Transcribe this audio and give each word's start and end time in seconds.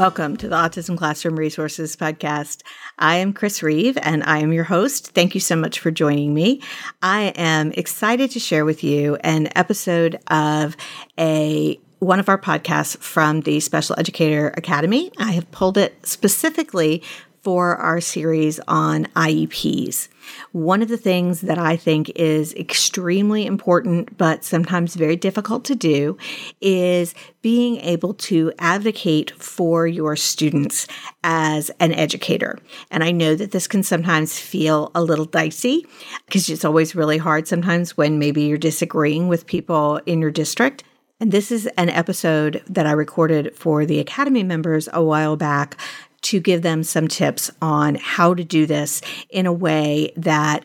Welcome 0.00 0.38
to 0.38 0.48
the 0.48 0.56
Autism 0.56 0.96
Classroom 0.96 1.38
Resources 1.38 1.94
Podcast. 1.94 2.62
I 2.98 3.16
am 3.16 3.34
Chris 3.34 3.62
Reeve 3.62 3.98
and 4.00 4.24
I 4.24 4.38
am 4.38 4.50
your 4.50 4.64
host. 4.64 5.08
Thank 5.12 5.34
you 5.34 5.42
so 5.42 5.54
much 5.56 5.78
for 5.78 5.90
joining 5.90 6.32
me. 6.32 6.62
I 7.02 7.34
am 7.36 7.72
excited 7.72 8.30
to 8.30 8.40
share 8.40 8.64
with 8.64 8.82
you 8.82 9.16
an 9.16 9.50
episode 9.56 10.18
of 10.28 10.74
a 11.18 11.78
one 11.98 12.18
of 12.18 12.30
our 12.30 12.38
podcasts 12.38 12.96
from 12.96 13.42
the 13.42 13.60
Special 13.60 13.94
Educator 13.98 14.54
Academy. 14.56 15.12
I 15.18 15.32
have 15.32 15.50
pulled 15.50 15.76
it 15.76 16.06
specifically 16.06 17.02
for 17.42 17.76
our 17.76 18.00
series 18.00 18.60
on 18.68 19.06
IEPs. 19.16 20.08
One 20.52 20.82
of 20.82 20.88
the 20.88 20.96
things 20.96 21.40
that 21.40 21.58
I 21.58 21.76
think 21.76 22.10
is 22.14 22.54
extremely 22.54 23.46
important, 23.46 24.16
but 24.18 24.44
sometimes 24.44 24.94
very 24.94 25.16
difficult 25.16 25.64
to 25.66 25.74
do, 25.74 26.18
is 26.60 27.14
being 27.42 27.78
able 27.78 28.14
to 28.14 28.52
advocate 28.58 29.30
for 29.42 29.86
your 29.86 30.16
students 30.16 30.86
as 31.24 31.70
an 31.80 31.92
educator. 31.92 32.58
And 32.90 33.02
I 33.02 33.10
know 33.10 33.34
that 33.34 33.52
this 33.52 33.66
can 33.66 33.82
sometimes 33.82 34.38
feel 34.38 34.90
a 34.94 35.02
little 35.02 35.24
dicey 35.24 35.86
because 36.26 36.48
it's 36.48 36.64
always 36.64 36.94
really 36.94 37.18
hard 37.18 37.48
sometimes 37.48 37.96
when 37.96 38.18
maybe 38.18 38.42
you're 38.42 38.58
disagreeing 38.58 39.28
with 39.28 39.46
people 39.46 40.00
in 40.06 40.20
your 40.20 40.30
district. 40.30 40.84
And 41.22 41.32
this 41.32 41.52
is 41.52 41.66
an 41.76 41.90
episode 41.90 42.62
that 42.66 42.86
I 42.86 42.92
recorded 42.92 43.54
for 43.54 43.84
the 43.84 43.98
Academy 43.98 44.42
members 44.42 44.88
a 44.90 45.02
while 45.02 45.36
back 45.36 45.76
to 46.22 46.40
give 46.40 46.62
them 46.62 46.82
some 46.82 47.08
tips 47.08 47.50
on 47.62 47.96
how 47.96 48.34
to 48.34 48.44
do 48.44 48.66
this 48.66 49.00
in 49.30 49.46
a 49.46 49.52
way 49.52 50.12
that 50.16 50.64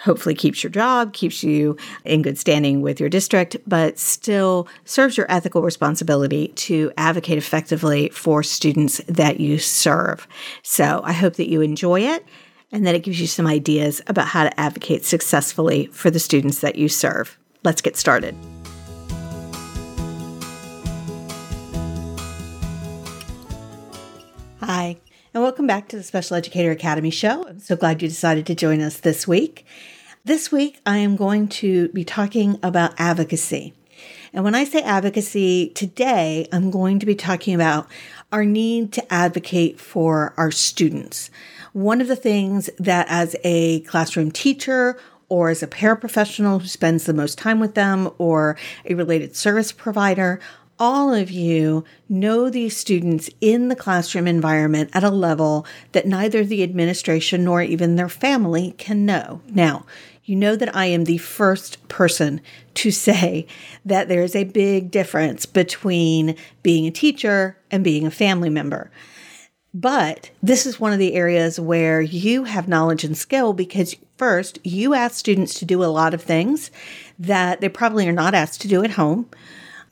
hopefully 0.00 0.34
keeps 0.34 0.62
your 0.62 0.70
job, 0.70 1.12
keeps 1.12 1.42
you 1.42 1.76
in 2.04 2.22
good 2.22 2.38
standing 2.38 2.82
with 2.82 3.00
your 3.00 3.08
district, 3.08 3.56
but 3.66 3.98
still 3.98 4.68
serves 4.84 5.16
your 5.16 5.26
ethical 5.30 5.62
responsibility 5.62 6.48
to 6.48 6.92
advocate 6.96 7.38
effectively 7.38 8.08
for 8.10 8.42
students 8.42 9.00
that 9.08 9.40
you 9.40 9.58
serve. 9.58 10.28
So 10.62 11.00
I 11.04 11.12
hope 11.12 11.34
that 11.34 11.48
you 11.48 11.60
enjoy 11.60 12.00
it 12.00 12.24
and 12.72 12.86
that 12.86 12.94
it 12.94 13.02
gives 13.02 13.20
you 13.20 13.26
some 13.26 13.46
ideas 13.46 14.02
about 14.06 14.28
how 14.28 14.44
to 14.44 14.60
advocate 14.60 15.04
successfully 15.04 15.86
for 15.86 16.10
the 16.10 16.20
students 16.20 16.60
that 16.60 16.76
you 16.76 16.88
serve. 16.88 17.38
Let's 17.64 17.80
get 17.80 17.96
started. 17.96 18.36
Hi, 24.66 24.96
and 25.32 25.44
welcome 25.44 25.68
back 25.68 25.86
to 25.86 25.96
the 25.96 26.02
Special 26.02 26.34
Educator 26.34 26.72
Academy 26.72 27.10
show. 27.10 27.46
I'm 27.46 27.60
so 27.60 27.76
glad 27.76 28.02
you 28.02 28.08
decided 28.08 28.46
to 28.46 28.54
join 28.56 28.80
us 28.80 28.98
this 28.98 29.24
week. 29.24 29.64
This 30.24 30.50
week, 30.50 30.80
I 30.84 30.96
am 30.96 31.14
going 31.14 31.46
to 31.50 31.86
be 31.90 32.02
talking 32.02 32.58
about 32.64 32.92
advocacy. 32.98 33.74
And 34.32 34.42
when 34.42 34.56
I 34.56 34.64
say 34.64 34.82
advocacy 34.82 35.68
today, 35.68 36.48
I'm 36.50 36.72
going 36.72 36.98
to 36.98 37.06
be 37.06 37.14
talking 37.14 37.54
about 37.54 37.86
our 38.32 38.44
need 38.44 38.92
to 38.94 39.14
advocate 39.14 39.78
for 39.78 40.34
our 40.36 40.50
students. 40.50 41.30
One 41.72 42.00
of 42.00 42.08
the 42.08 42.16
things 42.16 42.68
that, 42.80 43.06
as 43.08 43.36
a 43.44 43.82
classroom 43.82 44.32
teacher 44.32 44.98
or 45.28 45.48
as 45.50 45.62
a 45.62 45.68
paraprofessional 45.68 46.60
who 46.60 46.66
spends 46.66 47.04
the 47.04 47.14
most 47.14 47.38
time 47.38 47.60
with 47.60 47.76
them 47.76 48.10
or 48.18 48.56
a 48.84 48.94
related 48.94 49.36
service 49.36 49.70
provider, 49.70 50.40
all 50.78 51.12
of 51.14 51.30
you 51.30 51.84
know 52.08 52.50
these 52.50 52.76
students 52.76 53.30
in 53.40 53.68
the 53.68 53.76
classroom 53.76 54.26
environment 54.26 54.90
at 54.92 55.04
a 55.04 55.10
level 55.10 55.66
that 55.92 56.06
neither 56.06 56.44
the 56.44 56.62
administration 56.62 57.44
nor 57.44 57.62
even 57.62 57.96
their 57.96 58.08
family 58.08 58.74
can 58.78 59.06
know. 59.06 59.40
Now, 59.48 59.86
you 60.24 60.36
know 60.36 60.56
that 60.56 60.74
I 60.74 60.86
am 60.86 61.04
the 61.04 61.18
first 61.18 61.86
person 61.88 62.40
to 62.74 62.90
say 62.90 63.46
that 63.84 64.08
there's 64.08 64.36
a 64.36 64.44
big 64.44 64.90
difference 64.90 65.46
between 65.46 66.36
being 66.62 66.86
a 66.86 66.90
teacher 66.90 67.56
and 67.70 67.82
being 67.84 68.06
a 68.06 68.10
family 68.10 68.50
member. 68.50 68.90
But 69.72 70.30
this 70.42 70.64
is 70.64 70.80
one 70.80 70.94
of 70.94 70.98
the 70.98 71.14
areas 71.14 71.60
where 71.60 72.00
you 72.00 72.44
have 72.44 72.66
knowledge 72.66 73.04
and 73.04 73.16
skill 73.16 73.52
because 73.52 73.94
first, 74.16 74.58
you 74.64 74.94
ask 74.94 75.16
students 75.16 75.58
to 75.58 75.66
do 75.66 75.84
a 75.84 75.86
lot 75.86 76.14
of 76.14 76.22
things 76.22 76.70
that 77.18 77.60
they 77.60 77.68
probably 77.68 78.08
are 78.08 78.12
not 78.12 78.34
asked 78.34 78.62
to 78.62 78.68
do 78.68 78.82
at 78.82 78.92
home. 78.92 79.28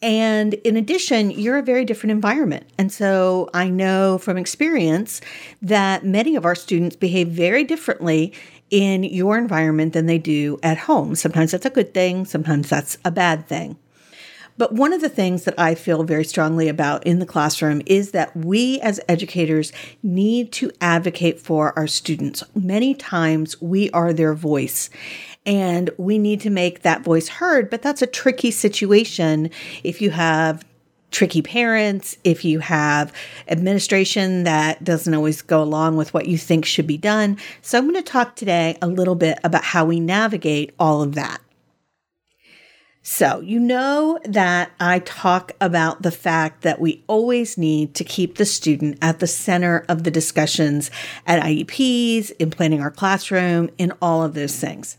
And 0.04 0.52
in 0.52 0.76
addition, 0.76 1.30
you're 1.30 1.56
a 1.56 1.62
very 1.62 1.86
different 1.86 2.10
environment. 2.10 2.66
And 2.76 2.92
so 2.92 3.48
I 3.54 3.70
know 3.70 4.18
from 4.18 4.36
experience 4.36 5.22
that 5.62 6.04
many 6.04 6.36
of 6.36 6.44
our 6.44 6.54
students 6.54 6.94
behave 6.94 7.28
very 7.28 7.64
differently 7.64 8.34
in 8.68 9.02
your 9.02 9.38
environment 9.38 9.94
than 9.94 10.04
they 10.04 10.18
do 10.18 10.58
at 10.62 10.76
home. 10.76 11.14
Sometimes 11.14 11.52
that's 11.52 11.64
a 11.64 11.70
good 11.70 11.94
thing, 11.94 12.26
sometimes 12.26 12.68
that's 12.68 12.98
a 13.02 13.10
bad 13.10 13.48
thing. 13.48 13.78
But 14.58 14.74
one 14.74 14.92
of 14.92 15.00
the 15.00 15.08
things 15.08 15.44
that 15.44 15.58
I 15.58 15.74
feel 15.74 16.04
very 16.04 16.24
strongly 16.24 16.68
about 16.68 17.04
in 17.06 17.18
the 17.18 17.26
classroom 17.26 17.80
is 17.86 18.10
that 18.10 18.36
we 18.36 18.80
as 18.80 19.00
educators 19.08 19.72
need 20.02 20.52
to 20.52 20.70
advocate 20.82 21.40
for 21.40 21.76
our 21.78 21.86
students. 21.86 22.44
Many 22.54 22.94
times 22.94 23.60
we 23.60 23.90
are 23.90 24.12
their 24.12 24.34
voice 24.34 24.90
and 25.46 25.90
we 25.98 26.18
need 26.18 26.40
to 26.42 26.50
make 26.50 26.82
that 26.82 27.02
voice 27.02 27.28
heard. 27.28 27.70
But 27.70 27.82
that's 27.82 28.02
a 28.02 28.06
tricky 28.06 28.50
situation 28.50 29.50
if 29.82 30.00
you 30.00 30.10
have 30.10 30.64
tricky 31.10 31.42
parents, 31.42 32.18
if 32.24 32.44
you 32.44 32.58
have 32.58 33.12
administration 33.48 34.42
that 34.44 34.82
doesn't 34.82 35.14
always 35.14 35.42
go 35.42 35.62
along 35.62 35.96
with 35.96 36.12
what 36.12 36.26
you 36.26 36.36
think 36.36 36.64
should 36.64 36.88
be 36.88 36.98
done. 36.98 37.38
So, 37.62 37.78
I'm 37.78 37.84
going 37.84 37.94
to 37.94 38.02
talk 38.02 38.36
today 38.36 38.76
a 38.82 38.88
little 38.88 39.14
bit 39.14 39.38
about 39.44 39.64
how 39.64 39.84
we 39.84 40.00
navigate 40.00 40.74
all 40.78 41.02
of 41.02 41.14
that. 41.14 41.40
So, 43.06 43.40
you 43.40 43.60
know 43.60 44.18
that 44.24 44.72
I 44.80 45.00
talk 45.00 45.52
about 45.60 46.00
the 46.00 46.10
fact 46.10 46.62
that 46.62 46.80
we 46.80 47.04
always 47.06 47.58
need 47.58 47.94
to 47.96 48.02
keep 48.02 48.38
the 48.38 48.46
student 48.46 48.98
at 49.02 49.20
the 49.20 49.26
center 49.26 49.84
of 49.90 50.04
the 50.04 50.10
discussions 50.10 50.90
at 51.26 51.42
IEPs, 51.42 52.32
in 52.38 52.50
planning 52.50 52.80
our 52.80 52.90
classroom, 52.90 53.68
in 53.76 53.92
all 54.00 54.22
of 54.22 54.32
those 54.32 54.56
things. 54.56 54.96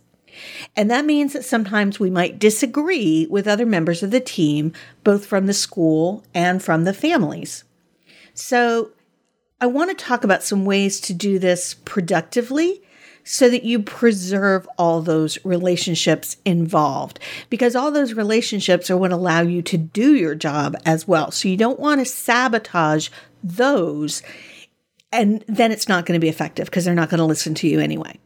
And 0.76 0.90
that 0.92 1.06
means 1.06 1.34
that 1.34 1.46
sometimes 1.46 2.00
we 2.00 2.10
might 2.10 2.40
disagree 2.40 3.28
with 3.30 3.48
other 3.48 3.66
members 3.66 4.04
of 4.04 4.12
the 4.12 4.20
team, 4.20 4.74
both 5.04 5.26
from 5.26 5.48
the 5.48 5.54
school 5.54 6.24
and 6.34 6.62
from 6.62 6.84
the 6.84 6.94
families. 6.94 7.64
So, 8.34 8.92
I 9.62 9.68
want 9.68 9.98
to 9.98 10.06
talk 10.06 10.26
about 10.26 10.44
some 10.44 10.66
ways 10.66 11.00
to 11.02 11.14
do 11.14 11.40
this 11.40 11.76
productively 11.86 12.82
so 13.24 13.50
that 13.50 13.64
you 13.64 13.82
preserve 13.82 14.68
all 14.78 15.02
those 15.02 15.44
relationships 15.44 16.38
involved 16.46 17.20
because 17.50 17.76
all 17.76 17.90
those 17.90 18.14
relationships 18.14 18.92
are 18.92 18.98
what 18.98 19.12
allow 19.12 19.42
you 19.42 19.62
to 19.64 19.78
do 19.78 20.14
your 20.14 20.36
job 20.36 20.76
as 20.86 21.08
well. 21.08 21.32
So 21.32 21.48
you 21.48 21.58
don't 21.58 21.80
want 21.80 22.00
to 22.00 22.06
sabotage 22.06 23.10
those 23.44 24.22
and 25.12 25.44
then 25.48 25.72
it's 25.72 25.88
not 25.88 26.06
going 26.06 26.20
to 26.20 26.24
be 26.24 26.30
effective 26.30 26.66
because 26.66 26.86
they're 26.86 26.94
not 26.94 27.10
going 27.10 27.20
to 27.20 27.26
listen 27.26 27.56
to 27.56 27.68
you 27.68 27.80
anyway. 27.80 28.20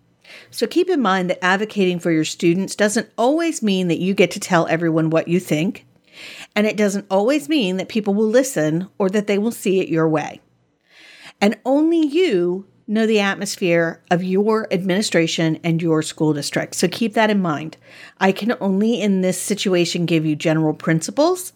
So 0.51 0.67
keep 0.67 0.89
in 0.89 1.01
mind 1.01 1.29
that 1.29 1.43
advocating 1.43 1.99
for 1.99 2.11
your 2.11 2.25
students 2.25 2.75
doesn't 2.75 3.11
always 3.17 3.61
mean 3.61 3.87
that 3.87 3.99
you 3.99 4.13
get 4.13 4.31
to 4.31 4.39
tell 4.39 4.67
everyone 4.67 5.09
what 5.09 5.27
you 5.27 5.39
think, 5.39 5.85
and 6.55 6.65
it 6.65 6.77
doesn't 6.77 7.05
always 7.09 7.47
mean 7.47 7.77
that 7.77 7.89
people 7.89 8.13
will 8.13 8.27
listen 8.27 8.89
or 8.97 9.09
that 9.09 9.27
they 9.27 9.37
will 9.37 9.51
see 9.51 9.79
it 9.79 9.89
your 9.89 10.07
way. 10.07 10.41
And 11.39 11.57
only 11.65 12.05
you 12.05 12.65
know 12.87 13.05
the 13.05 13.19
atmosphere 13.19 14.01
of 14.09 14.23
your 14.23 14.67
administration 14.73 15.59
and 15.63 15.81
your 15.81 16.01
school 16.01 16.33
district. 16.33 16.73
So 16.75 16.87
keep 16.87 17.13
that 17.13 17.29
in 17.29 17.41
mind. 17.41 17.77
I 18.19 18.31
can 18.31 18.53
only 18.59 18.99
in 18.99 19.21
this 19.21 19.39
situation 19.39 20.07
give 20.07 20.25
you 20.25 20.35
general 20.35 20.73
principles 20.73 21.53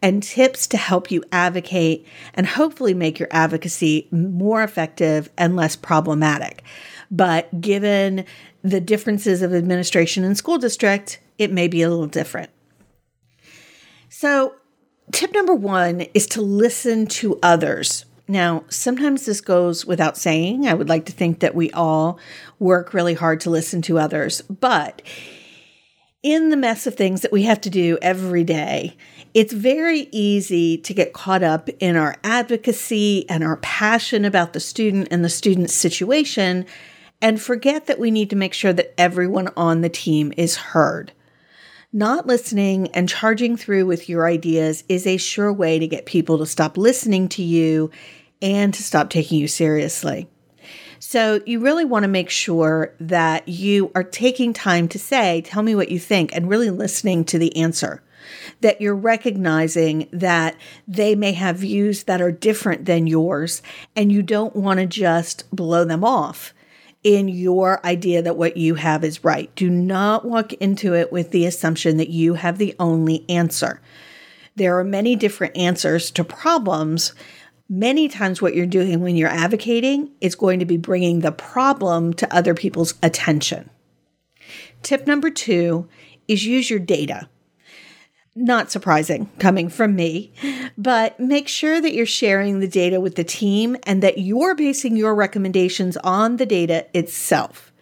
and 0.00 0.22
tips 0.22 0.68
to 0.68 0.76
help 0.76 1.10
you 1.10 1.24
advocate 1.32 2.06
and 2.34 2.46
hopefully 2.46 2.94
make 2.94 3.18
your 3.18 3.28
advocacy 3.32 4.06
more 4.12 4.62
effective 4.62 5.28
and 5.36 5.56
less 5.56 5.74
problematic. 5.74 6.62
But 7.10 7.60
given 7.60 8.24
the 8.62 8.80
differences 8.80 9.42
of 9.42 9.54
administration 9.54 10.24
and 10.24 10.36
school 10.36 10.58
district, 10.58 11.20
it 11.38 11.52
may 11.52 11.68
be 11.68 11.82
a 11.82 11.88
little 11.88 12.06
different. 12.06 12.50
So, 14.08 14.54
tip 15.12 15.32
number 15.32 15.54
one 15.54 16.02
is 16.12 16.26
to 16.28 16.42
listen 16.42 17.06
to 17.06 17.38
others. 17.42 18.04
Now, 18.26 18.64
sometimes 18.68 19.24
this 19.24 19.40
goes 19.40 19.86
without 19.86 20.18
saying. 20.18 20.66
I 20.66 20.74
would 20.74 20.88
like 20.88 21.06
to 21.06 21.12
think 21.12 21.40
that 21.40 21.54
we 21.54 21.70
all 21.70 22.18
work 22.58 22.92
really 22.92 23.14
hard 23.14 23.40
to 23.40 23.50
listen 23.50 23.80
to 23.82 23.98
others, 23.98 24.42
but 24.42 25.00
in 26.22 26.50
the 26.50 26.56
mess 26.56 26.86
of 26.86 26.94
things 26.94 27.22
that 27.22 27.32
we 27.32 27.44
have 27.44 27.60
to 27.62 27.70
do 27.70 27.96
every 28.02 28.44
day, 28.44 28.96
it's 29.34 29.52
very 29.52 30.08
easy 30.10 30.76
to 30.78 30.92
get 30.92 31.12
caught 31.12 31.42
up 31.42 31.68
in 31.80 31.96
our 31.96 32.16
advocacy 32.24 33.28
and 33.30 33.44
our 33.44 33.56
passion 33.58 34.24
about 34.24 34.52
the 34.52 34.60
student 34.60 35.08
and 35.10 35.24
the 35.24 35.30
student's 35.30 35.74
situation 35.74 36.66
and 37.20 37.40
forget 37.40 37.86
that 37.86 37.98
we 37.98 38.10
need 38.10 38.30
to 38.30 38.36
make 38.36 38.54
sure 38.54 38.72
that 38.72 38.94
everyone 38.98 39.48
on 39.56 39.80
the 39.80 39.88
team 39.88 40.32
is 40.36 40.56
heard. 40.56 41.12
Not 41.92 42.26
listening 42.26 42.88
and 42.88 43.08
charging 43.08 43.56
through 43.56 43.86
with 43.86 44.08
your 44.08 44.26
ideas 44.26 44.84
is 44.88 45.06
a 45.06 45.16
sure 45.16 45.52
way 45.52 45.78
to 45.78 45.88
get 45.88 46.06
people 46.06 46.38
to 46.38 46.46
stop 46.46 46.76
listening 46.76 47.28
to 47.30 47.42
you 47.42 47.90
and 48.42 48.74
to 48.74 48.82
stop 48.82 49.10
taking 49.10 49.38
you 49.38 49.48
seriously. 49.48 50.28
So, 51.00 51.40
you 51.46 51.60
really 51.60 51.84
want 51.84 52.02
to 52.02 52.08
make 52.08 52.28
sure 52.28 52.94
that 53.00 53.48
you 53.48 53.92
are 53.94 54.02
taking 54.02 54.52
time 54.52 54.88
to 54.88 54.98
say, 54.98 55.42
Tell 55.42 55.62
me 55.62 55.76
what 55.76 55.90
you 55.90 55.98
think, 55.98 56.34
and 56.34 56.48
really 56.48 56.70
listening 56.70 57.24
to 57.26 57.38
the 57.38 57.56
answer. 57.56 58.02
That 58.60 58.80
you're 58.80 58.96
recognizing 58.96 60.08
that 60.12 60.56
they 60.88 61.14
may 61.14 61.32
have 61.32 61.58
views 61.58 62.04
that 62.04 62.20
are 62.20 62.32
different 62.32 62.84
than 62.84 63.06
yours, 63.06 63.62
and 63.94 64.10
you 64.10 64.22
don't 64.22 64.56
want 64.56 64.80
to 64.80 64.86
just 64.86 65.48
blow 65.52 65.84
them 65.84 66.04
off 66.04 66.52
in 67.08 67.26
your 67.26 67.84
idea 67.86 68.20
that 68.20 68.36
what 68.36 68.58
you 68.58 68.74
have 68.74 69.02
is 69.02 69.24
right. 69.24 69.50
Do 69.54 69.70
not 69.70 70.26
walk 70.26 70.52
into 70.52 70.94
it 70.94 71.10
with 71.10 71.30
the 71.30 71.46
assumption 71.46 71.96
that 71.96 72.10
you 72.10 72.34
have 72.34 72.58
the 72.58 72.76
only 72.78 73.24
answer. 73.30 73.80
There 74.56 74.78
are 74.78 74.84
many 74.84 75.16
different 75.16 75.56
answers 75.56 76.10
to 76.10 76.22
problems. 76.22 77.14
Many 77.66 78.08
times, 78.08 78.42
what 78.42 78.54
you're 78.54 78.66
doing 78.66 79.00
when 79.00 79.16
you're 79.16 79.26
advocating 79.30 80.10
is 80.20 80.34
going 80.34 80.58
to 80.58 80.66
be 80.66 80.76
bringing 80.76 81.20
the 81.20 81.32
problem 81.32 82.12
to 82.14 82.34
other 82.34 82.52
people's 82.52 82.92
attention. 83.02 83.70
Tip 84.82 85.06
number 85.06 85.30
two 85.30 85.88
is 86.26 86.44
use 86.44 86.68
your 86.68 86.78
data 86.78 87.30
not 88.38 88.70
surprising 88.70 89.28
coming 89.38 89.68
from 89.68 89.96
me, 89.96 90.32
but 90.76 91.18
make 91.18 91.48
sure 91.48 91.80
that 91.80 91.92
you're 91.92 92.06
sharing 92.06 92.60
the 92.60 92.68
data 92.68 93.00
with 93.00 93.16
the 93.16 93.24
team 93.24 93.76
and 93.84 94.02
that 94.02 94.18
you're 94.18 94.54
basing 94.54 94.96
your 94.96 95.14
recommendations 95.14 95.96
on 95.98 96.36
the 96.36 96.46
data 96.46 96.86
itself. 96.96 97.72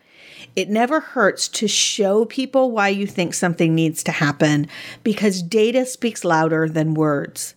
It 0.57 0.71
never 0.71 1.01
hurts 1.01 1.49
to 1.49 1.69
show 1.69 2.25
people 2.25 2.71
why 2.71 2.89
you 2.89 3.07
think 3.07 3.35
something 3.35 3.75
needs 3.75 4.03
to 4.05 4.13
happen 4.13 4.69
because 5.03 5.43
data 5.43 5.85
speaks 5.85 6.25
louder 6.25 6.69
than 6.69 6.95
words. 6.95 7.55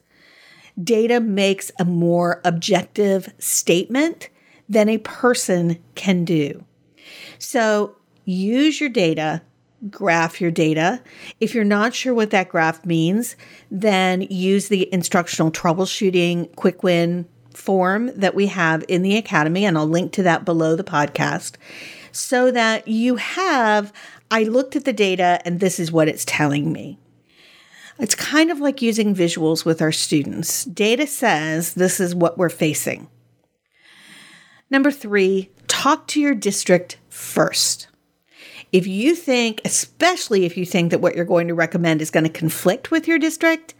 Data 0.81 1.21
makes 1.21 1.71
a 1.79 1.85
more 1.85 2.41
objective 2.43 3.33
statement 3.39 4.29
than 4.67 4.89
a 4.89 4.97
person 4.97 5.81
can 5.95 6.25
do. 6.25 6.65
So 7.37 7.95
use 8.25 8.81
your 8.81 8.89
data 8.89 9.41
graph 9.89 10.41
your 10.41 10.51
data. 10.51 11.01
If 11.39 11.55
you're 11.55 11.63
not 11.63 11.93
sure 11.93 12.13
what 12.13 12.31
that 12.31 12.49
graph 12.49 12.85
means, 12.85 13.35
then 13.71 14.21
use 14.21 14.67
the 14.67 14.91
instructional 14.93 15.51
troubleshooting 15.51 16.55
quick 16.55 16.83
win 16.83 17.27
form 17.53 18.11
that 18.15 18.35
we 18.35 18.47
have 18.47 18.83
in 18.87 19.01
the 19.01 19.17
Academy, 19.17 19.65
and 19.65 19.77
I'll 19.77 19.87
link 19.87 20.11
to 20.13 20.23
that 20.23 20.45
below 20.45 20.75
the 20.75 20.83
podcast 20.83 21.55
so 22.11 22.51
that 22.51 22.87
you 22.87 23.15
have. 23.15 23.93
I 24.31 24.43
looked 24.43 24.75
at 24.75 24.85
the 24.85 24.93
data 24.93 25.39
and 25.43 25.59
this 25.59 25.79
is 25.79 25.91
what 25.91 26.07
it's 26.07 26.23
telling 26.25 26.71
me. 26.71 26.99
It's 27.97 28.15
kind 28.15 28.49
of 28.49 28.59
like 28.59 28.81
using 28.81 29.13
visuals 29.13 29.65
with 29.65 29.81
our 29.81 29.91
students. 29.91 30.63
Data 30.65 31.05
says 31.05 31.73
this 31.73 31.99
is 31.99 32.15
what 32.15 32.37
we're 32.37 32.49
facing. 32.49 33.09
Number 34.69 34.91
three, 34.91 35.49
talk 35.67 36.07
to 36.07 36.21
your 36.21 36.35
district 36.35 36.97
first. 37.09 37.88
If 38.71 38.85
you 38.85 39.15
think, 39.15 39.61
especially 39.65 40.45
if 40.45 40.55
you 40.55 40.65
think 40.65 40.91
that 40.91 41.01
what 41.01 41.15
you're 41.15 41.25
going 41.25 41.47
to 41.47 41.55
recommend 41.55 42.01
is 42.01 42.11
going 42.11 42.25
to 42.25 42.29
conflict 42.29 42.91
with 42.91 43.07
your 43.07 43.17
district, 43.17 43.73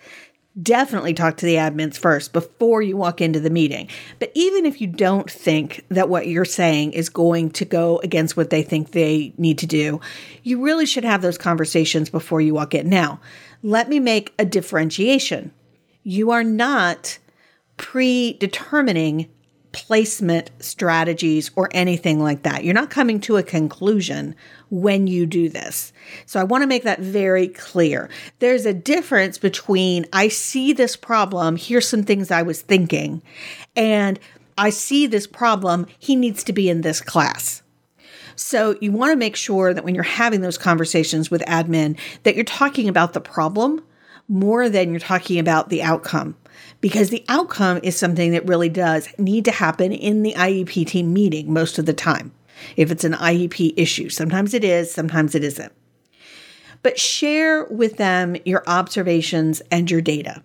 definitely 0.62 1.13
talk 1.13 1.38
to 1.38 1.45
the 1.45 1.56
admins 1.56 1.97
first 1.97 2.33
before 2.33 2.81
you 2.81 2.97
walk 2.97 3.21
into 3.21 3.39
the 3.39 3.50
meeting. 3.50 3.88
But 4.18 4.31
even 4.33 4.65
if 4.65 4.81
you 4.81 4.88
don't 4.88 5.30
think 5.30 5.86
that 5.89 6.09
what 6.09 6.27
you're 6.27 6.45
saying 6.45 6.94
is 6.94 7.07
going 7.07 7.51
to 7.51 7.65
go 7.65 8.00
against 8.00 8.36
what 8.36 8.50
they 8.50 8.63
think 8.63 8.91
they 8.91 9.33
need 9.38 9.59
to 9.59 9.68
do, 9.68 10.01
you 10.44 10.62
really 10.62 10.86
should 10.86 11.03
have 11.03 11.21
those 11.21 11.38
conversations 11.38 12.09
before 12.09 12.42
you 12.42 12.53
walk 12.56 12.74
in. 12.74 12.89
Now, 12.89 13.19
let 13.62 13.89
me 13.89 14.00
make 14.00 14.33
a 14.39 14.45
differentiation. 14.45 15.51
You 16.03 16.31
are 16.31 16.44
not 16.44 17.19
predetermining 17.77 19.30
placement 19.71 20.50
strategies 20.60 21.51
or 21.56 21.69
anything 21.71 22.19
like 22.19 22.44
that. 22.44 22.63
You're 22.63 22.74
not 22.74 22.89
coming 22.89 23.19
to 23.21 23.38
a 23.38 23.44
conclusion 23.44 24.36
when 24.69 25.07
you 25.07 25.25
do 25.25 25.50
this. 25.50 25.94
So 26.25 26.39
I 26.39 26.44
want 26.44 26.63
to 26.63 26.68
make 26.68 26.83
that 26.83 27.00
very 27.00 27.48
clear. 27.48 28.10
There's 28.39 28.66
a 28.66 28.74
difference 28.74 29.38
between 29.38 30.06
I 30.12 30.27
see 30.27 30.74
this 30.74 30.95
problem, 30.95 31.56
here's 31.56 31.88
some 31.88 32.04
things 32.04 32.31
I 32.31 32.42
was 32.42 32.62
thinking, 32.62 33.21
and 33.75 34.19
I 34.57 34.71
see 34.71 35.07
this 35.07 35.27
problem, 35.27 35.88
he 36.00 36.16
needs 36.16 36.44
to 36.45 36.54
be 36.54 36.69
in 36.69 36.81
this 36.81 37.01
class. 37.01 37.62
So 38.36 38.77
you 38.81 38.92
want 38.92 39.12
to 39.12 39.18
make 39.18 39.36
sure 39.36 39.74
that 39.74 39.83
when 39.83 39.95
you're 39.95 40.04
having 40.04 40.42
those 40.42 40.57
conversations 40.57 41.30
with 41.30 41.42
admin 41.42 41.98
that 42.24 42.36
you're 42.36 42.45
talking 42.45 42.88
about 42.88 43.13
the 43.13 43.21
problem 43.21 43.83
more 44.30 44.69
than 44.69 44.92
you're 44.92 45.00
talking 45.00 45.39
about 45.39 45.69
the 45.69 45.83
outcome 45.83 46.38
because 46.81 47.09
the 47.09 47.25
outcome 47.27 47.79
is 47.83 47.97
something 47.97 48.31
that 48.31 48.47
really 48.47 48.69
does 48.69 49.09
need 49.17 49.45
to 49.45 49.51
happen 49.51 49.91
in 49.91 50.23
the 50.23 50.33
IEP 50.33 50.87
team 50.87 51.13
meeting 51.13 51.51
most 51.51 51.77
of 51.77 51.85
the 51.85 51.93
time. 51.93 52.31
If 52.75 52.91
it's 52.91 53.03
an 53.03 53.13
IEP 53.13 53.73
issue, 53.77 54.09
sometimes 54.09 54.53
it 54.53 54.63
is, 54.63 54.91
sometimes 54.91 55.35
it 55.35 55.43
isn't. 55.43 55.71
But 56.81 56.99
share 56.99 57.65
with 57.65 57.97
them 57.97 58.37
your 58.45 58.63
observations 58.67 59.61
and 59.71 59.89
your 59.89 60.01
data. 60.01 60.43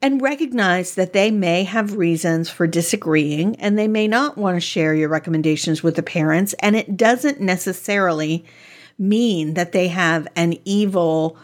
And 0.00 0.22
recognize 0.22 0.94
that 0.94 1.12
they 1.12 1.32
may 1.32 1.64
have 1.64 1.96
reasons 1.96 2.48
for 2.48 2.68
disagreeing 2.68 3.56
and 3.56 3.76
they 3.76 3.88
may 3.88 4.06
not 4.06 4.38
want 4.38 4.54
to 4.54 4.60
share 4.60 4.94
your 4.94 5.08
recommendations 5.08 5.82
with 5.82 5.96
the 5.96 6.04
parents. 6.04 6.54
And 6.60 6.76
it 6.76 6.96
doesn't 6.96 7.40
necessarily 7.40 8.44
mean 8.96 9.54
that 9.54 9.72
they 9.72 9.88
have 9.88 10.28
an 10.36 10.54
evil 10.64 11.36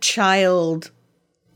child 0.00 0.90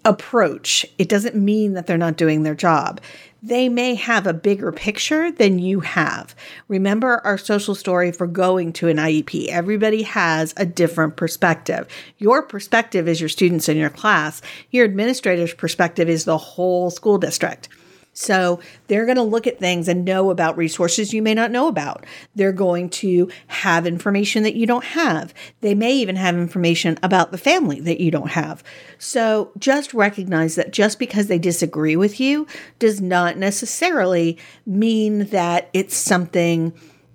approach. 0.06 0.86
It 0.98 1.08
doesn't 1.08 1.34
mean 1.34 1.74
that 1.74 1.86
they're 1.86 1.98
not 1.98 2.16
doing 2.16 2.44
their 2.44 2.54
job. 2.54 3.00
They 3.42 3.68
may 3.68 3.96
have 3.96 4.26
a 4.26 4.32
bigger 4.32 4.70
picture 4.72 5.30
than 5.30 5.58
you 5.58 5.80
have. 5.80 6.34
Remember 6.68 7.20
our 7.24 7.36
social 7.36 7.74
story 7.74 8.12
for 8.12 8.26
going 8.26 8.72
to 8.74 8.88
an 8.88 8.96
IEP. 8.96 9.48
Everybody 9.48 10.02
has 10.02 10.54
a 10.56 10.64
different 10.64 11.16
perspective. 11.16 11.88
Your 12.18 12.42
perspective 12.42 13.08
is 13.08 13.20
your 13.20 13.28
students 13.28 13.68
in 13.68 13.76
your 13.76 13.90
class, 13.90 14.42
your 14.70 14.84
administrator's 14.84 15.54
perspective 15.54 16.08
is 16.08 16.24
the 16.24 16.38
whole 16.38 16.90
school 16.90 17.18
district. 17.18 17.68
So 18.18 18.60
they're 18.86 19.04
going 19.04 19.16
to 19.16 19.22
look 19.22 19.46
at 19.46 19.58
things 19.58 19.88
and 19.88 20.04
know 20.04 20.30
about 20.30 20.56
resources 20.56 21.12
you 21.12 21.20
may 21.20 21.34
not 21.34 21.50
know 21.50 21.68
about. 21.68 22.06
They're 22.34 22.50
going 22.50 22.88
to 22.90 23.30
have 23.48 23.86
information 23.86 24.42
that 24.44 24.54
you 24.54 24.66
don't 24.66 24.84
have. 24.84 25.34
They 25.60 25.74
may 25.74 25.92
even 25.92 26.16
have 26.16 26.34
information 26.34 26.98
about 27.02 27.30
the 27.30 27.38
family 27.38 27.78
that 27.80 28.00
you 28.00 28.10
don't 28.10 28.30
have. 28.30 28.64
So 28.98 29.52
just 29.58 29.92
recognize 29.92 30.54
that 30.54 30.72
just 30.72 30.98
because 30.98 31.26
they 31.26 31.38
disagree 31.38 31.94
with 31.94 32.18
you 32.18 32.46
does 32.78 33.02
not 33.02 33.36
necessarily 33.36 34.38
mean 34.64 35.26
that 35.26 35.68
it's 35.74 35.94
something 35.94 36.72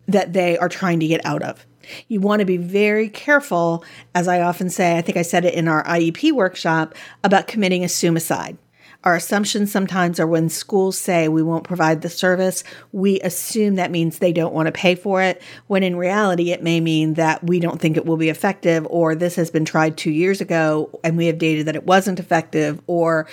that 0.08 0.34
they 0.34 0.56
are 0.60 0.70
trying 0.70 1.00
to 1.00 1.08
get 1.08 1.26
out 1.26 1.42
of. 1.42 1.66
You 2.10 2.22
want 2.22 2.42
to 2.42 2.46
be 2.46 2.58
very 2.58 3.10
careful, 3.10 3.84
as 4.14 4.28
I 4.28 4.42
often 4.42 4.70
say, 4.70 5.00
I 5.00 5.02
think 5.02 5.18
I 5.18 5.24
said 5.24 5.46
it 5.46 5.56
in 5.56 5.68
our 5.68 5.84
IEP 5.86 6.32
workshop, 6.32 6.94
about 7.24 7.48
committing 7.48 7.84
a 7.84 7.90
suicide. 7.90 8.60
Our 9.04 9.16
assumptions 9.16 9.72
sometimes 9.72 10.20
are 10.20 10.28
when 10.28 10.50
schools 10.50 10.96
say 10.96 11.28
we 11.28 11.42
won't 11.42 11.64
provide 11.64 12.02
the 12.02 12.10
service, 12.10 12.64
we 12.92 13.20
assume 13.22 13.76
that 13.76 13.90
means 13.90 14.20
they 14.20 14.32
don't 14.32 14.54
want 14.54 14.68
to 14.68 14.72
pay 14.72 14.94
for 14.94 15.24
it, 15.24 15.42
when 15.66 15.82
in 15.82 15.96
reality, 15.96 16.52
it 16.52 16.62
may 16.62 16.80
mean 16.80 17.16
that 17.16 17.44
we 17.44 17.60
don't 17.60 17.82
think 17.82 17.98
it 17.98 18.06
will 18.06 18.18
be 18.18 18.30
effective, 18.30 18.86
or 18.92 19.16
this 19.16 19.36
has 19.36 19.50
been 19.50 19.66
tried 19.66 19.98
two 19.98 20.12
years 20.12 20.40
ago 20.40 21.00
and 21.04 21.18
we 21.18 21.26
have 21.26 21.40
data 21.40 21.64
that 21.64 21.76
it 21.76 21.86
wasn't 21.86 22.20
effective, 22.20 22.80
or 22.86 23.28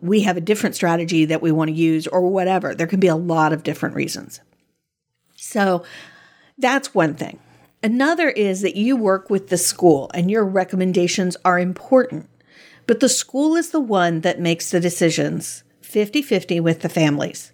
we 0.00 0.22
have 0.22 0.36
a 0.36 0.40
different 0.40 0.74
strategy 0.74 1.24
that 1.26 1.40
we 1.40 1.52
want 1.52 1.68
to 1.68 1.74
use, 1.74 2.08
or 2.08 2.22
whatever. 2.22 2.74
There 2.74 2.88
can 2.88 2.98
be 2.98 3.06
a 3.06 3.14
lot 3.14 3.52
of 3.52 3.62
different 3.62 3.94
reasons. 3.94 4.40
So 5.36 5.84
that's 6.58 6.94
one 6.94 7.14
thing. 7.14 7.38
Another 7.84 8.28
is 8.28 8.62
that 8.62 8.76
you 8.76 8.96
work 8.96 9.30
with 9.30 9.48
the 9.48 9.56
school 9.56 10.10
and 10.14 10.30
your 10.30 10.44
recommendations 10.44 11.36
are 11.44 11.58
important. 11.58 12.28
But 12.86 13.00
the 13.00 13.08
school 13.08 13.56
is 13.56 13.70
the 13.70 13.80
one 13.80 14.20
that 14.20 14.40
makes 14.40 14.70
the 14.70 14.80
decisions 14.80 15.64
50 15.82 16.22
50 16.22 16.60
with 16.60 16.80
the 16.80 16.88
families. 16.88 17.52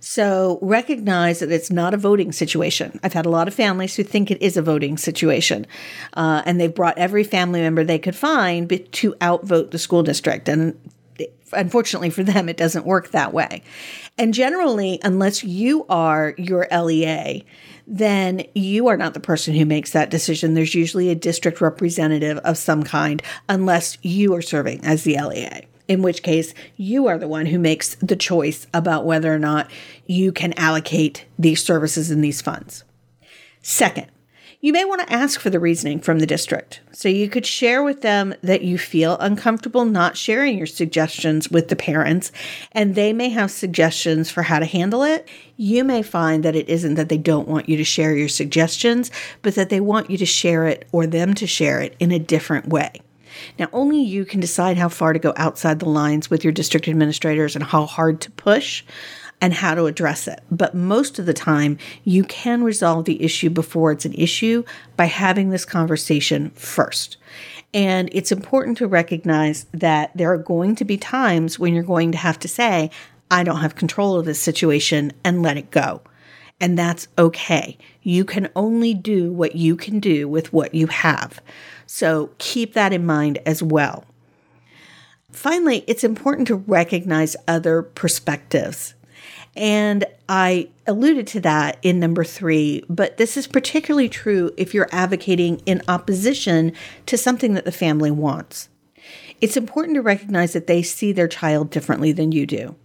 So 0.00 0.58
recognize 0.60 1.40
that 1.40 1.50
it's 1.50 1.70
not 1.70 1.94
a 1.94 1.96
voting 1.96 2.30
situation. 2.30 3.00
I've 3.02 3.14
had 3.14 3.26
a 3.26 3.30
lot 3.30 3.48
of 3.48 3.54
families 3.54 3.96
who 3.96 4.02
think 4.02 4.30
it 4.30 4.40
is 4.42 4.56
a 4.56 4.62
voting 4.62 4.98
situation, 4.98 5.66
uh, 6.14 6.42
and 6.44 6.60
they've 6.60 6.74
brought 6.74 6.98
every 6.98 7.24
family 7.24 7.60
member 7.60 7.82
they 7.82 7.98
could 7.98 8.14
find 8.14 8.68
to 8.92 9.14
outvote 9.22 9.70
the 9.70 9.78
school 9.78 10.02
district. 10.02 10.48
And 10.48 10.78
unfortunately 11.52 12.10
for 12.10 12.22
them, 12.22 12.48
it 12.48 12.56
doesn't 12.56 12.86
work 12.86 13.10
that 13.10 13.32
way. 13.32 13.62
And 14.18 14.34
generally, 14.34 14.98
unless 15.02 15.44
you 15.44 15.86
are 15.88 16.34
your 16.38 16.66
LEA, 16.70 17.44
then 17.86 18.44
you 18.54 18.88
are 18.88 18.96
not 18.96 19.14
the 19.14 19.20
person 19.20 19.54
who 19.54 19.64
makes 19.64 19.92
that 19.92 20.10
decision. 20.10 20.54
There's 20.54 20.74
usually 20.74 21.10
a 21.10 21.14
district 21.14 21.60
representative 21.60 22.38
of 22.38 22.58
some 22.58 22.82
kind, 22.82 23.22
unless 23.48 23.98
you 24.02 24.34
are 24.34 24.42
serving 24.42 24.84
as 24.84 25.04
the 25.04 25.20
LEA, 25.20 25.66
in 25.86 26.02
which 26.02 26.22
case 26.22 26.52
you 26.76 27.06
are 27.06 27.18
the 27.18 27.28
one 27.28 27.46
who 27.46 27.58
makes 27.58 27.94
the 27.96 28.16
choice 28.16 28.66
about 28.74 29.04
whether 29.04 29.32
or 29.32 29.38
not 29.38 29.70
you 30.06 30.32
can 30.32 30.52
allocate 30.54 31.26
these 31.38 31.62
services 31.62 32.10
and 32.10 32.24
these 32.24 32.42
funds. 32.42 32.82
Second, 33.62 34.06
you 34.60 34.72
may 34.72 34.84
want 34.84 35.06
to 35.06 35.12
ask 35.12 35.40
for 35.40 35.50
the 35.50 35.60
reasoning 35.60 36.00
from 36.00 36.18
the 36.18 36.26
district. 36.26 36.80
So 36.92 37.08
you 37.08 37.28
could 37.28 37.46
share 37.46 37.82
with 37.82 38.02
them 38.02 38.34
that 38.42 38.62
you 38.62 38.78
feel 38.78 39.16
uncomfortable 39.18 39.84
not 39.84 40.16
sharing 40.16 40.56
your 40.56 40.66
suggestions 40.66 41.50
with 41.50 41.68
the 41.68 41.76
parents, 41.76 42.32
and 42.72 42.94
they 42.94 43.12
may 43.12 43.28
have 43.28 43.50
suggestions 43.50 44.30
for 44.30 44.42
how 44.42 44.58
to 44.58 44.66
handle 44.66 45.02
it. 45.02 45.28
You 45.56 45.84
may 45.84 46.02
find 46.02 46.42
that 46.44 46.56
it 46.56 46.68
isn't 46.68 46.94
that 46.94 47.08
they 47.08 47.18
don't 47.18 47.48
want 47.48 47.68
you 47.68 47.76
to 47.76 47.84
share 47.84 48.16
your 48.16 48.28
suggestions, 48.28 49.10
but 49.42 49.54
that 49.56 49.68
they 49.68 49.80
want 49.80 50.10
you 50.10 50.18
to 50.18 50.26
share 50.26 50.66
it 50.66 50.88
or 50.92 51.06
them 51.06 51.34
to 51.34 51.46
share 51.46 51.80
it 51.80 51.94
in 51.98 52.12
a 52.12 52.18
different 52.18 52.68
way. 52.68 53.02
Now, 53.58 53.68
only 53.72 54.00
you 54.00 54.24
can 54.24 54.40
decide 54.40 54.78
how 54.78 54.88
far 54.88 55.12
to 55.12 55.18
go 55.18 55.34
outside 55.36 55.78
the 55.78 55.88
lines 55.88 56.30
with 56.30 56.42
your 56.42 56.52
district 56.52 56.88
administrators 56.88 57.54
and 57.54 57.64
how 57.64 57.84
hard 57.84 58.20
to 58.22 58.30
push 58.30 58.82
and 59.40 59.52
how 59.52 59.74
to 59.74 59.86
address 59.86 60.26
it. 60.26 60.40
But 60.50 60.74
most 60.74 61.18
of 61.18 61.26
the 61.26 61.34
time, 61.34 61.78
you 62.04 62.24
can 62.24 62.62
resolve 62.62 63.04
the 63.04 63.22
issue 63.22 63.50
before 63.50 63.92
it's 63.92 64.04
an 64.04 64.14
issue 64.14 64.64
by 64.96 65.06
having 65.06 65.50
this 65.50 65.64
conversation 65.64 66.50
first. 66.50 67.16
And 67.74 68.08
it's 68.12 68.32
important 68.32 68.78
to 68.78 68.86
recognize 68.86 69.66
that 69.72 70.16
there 70.16 70.32
are 70.32 70.38
going 70.38 70.76
to 70.76 70.84
be 70.84 70.96
times 70.96 71.58
when 71.58 71.74
you're 71.74 71.82
going 71.82 72.12
to 72.12 72.18
have 72.18 72.38
to 72.40 72.48
say, 72.48 72.90
I 73.30 73.42
don't 73.42 73.60
have 73.60 73.74
control 73.74 74.18
of 74.18 74.24
this 74.24 74.40
situation 74.40 75.12
and 75.24 75.42
let 75.42 75.56
it 75.56 75.70
go. 75.70 76.00
And 76.60 76.78
that's 76.78 77.08
okay. 77.18 77.76
You 78.02 78.24
can 78.24 78.48
only 78.56 78.94
do 78.94 79.30
what 79.32 79.56
you 79.56 79.76
can 79.76 80.00
do 80.00 80.26
with 80.26 80.52
what 80.52 80.74
you 80.74 80.86
have. 80.86 81.40
So 81.86 82.30
keep 82.38 82.72
that 82.72 82.92
in 82.92 83.04
mind 83.04 83.38
as 83.44 83.62
well. 83.62 84.04
Finally, 85.30 85.84
it's 85.86 86.02
important 86.02 86.48
to 86.48 86.56
recognize 86.56 87.36
other 87.46 87.82
perspectives. 87.82 88.94
And 89.56 90.04
I 90.28 90.68
alluded 90.86 91.26
to 91.28 91.40
that 91.40 91.78
in 91.82 91.98
number 91.98 92.24
three, 92.24 92.84
but 92.90 93.16
this 93.16 93.36
is 93.38 93.46
particularly 93.46 94.08
true 94.08 94.52
if 94.58 94.74
you're 94.74 94.88
advocating 94.92 95.62
in 95.64 95.82
opposition 95.88 96.72
to 97.06 97.16
something 97.16 97.54
that 97.54 97.64
the 97.64 97.72
family 97.72 98.10
wants. 98.10 98.68
It's 99.40 99.56
important 99.56 99.94
to 99.94 100.02
recognize 100.02 100.52
that 100.52 100.66
they 100.66 100.82
see 100.82 101.12
their 101.12 101.28
child 101.28 101.70
differently 101.70 102.12
than 102.12 102.32
you 102.32 102.46
do, 102.46 102.76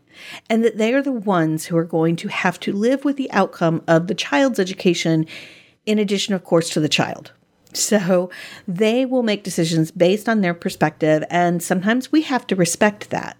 and 0.49 0.63
that 0.63 0.77
they 0.77 0.93
are 0.93 1.01
the 1.01 1.11
ones 1.11 1.65
who 1.65 1.75
are 1.77 1.83
going 1.83 2.15
to 2.17 2.29
have 2.29 2.59
to 2.61 2.73
live 2.73 3.03
with 3.03 3.17
the 3.17 3.31
outcome 3.31 3.83
of 3.87 4.07
the 4.07 4.15
child's 4.15 4.59
education, 4.59 5.25
in 5.85 5.99
addition, 5.99 6.33
of 6.33 6.43
course, 6.43 6.69
to 6.69 6.79
the 6.79 6.89
child. 6.89 7.33
So 7.73 8.29
they 8.67 9.05
will 9.05 9.23
make 9.23 9.43
decisions 9.43 9.91
based 9.91 10.29
on 10.29 10.41
their 10.41 10.53
perspective, 10.53 11.23
and 11.29 11.61
sometimes 11.61 12.11
we 12.11 12.21
have 12.23 12.47
to 12.47 12.55
respect 12.55 13.09
that. 13.09 13.37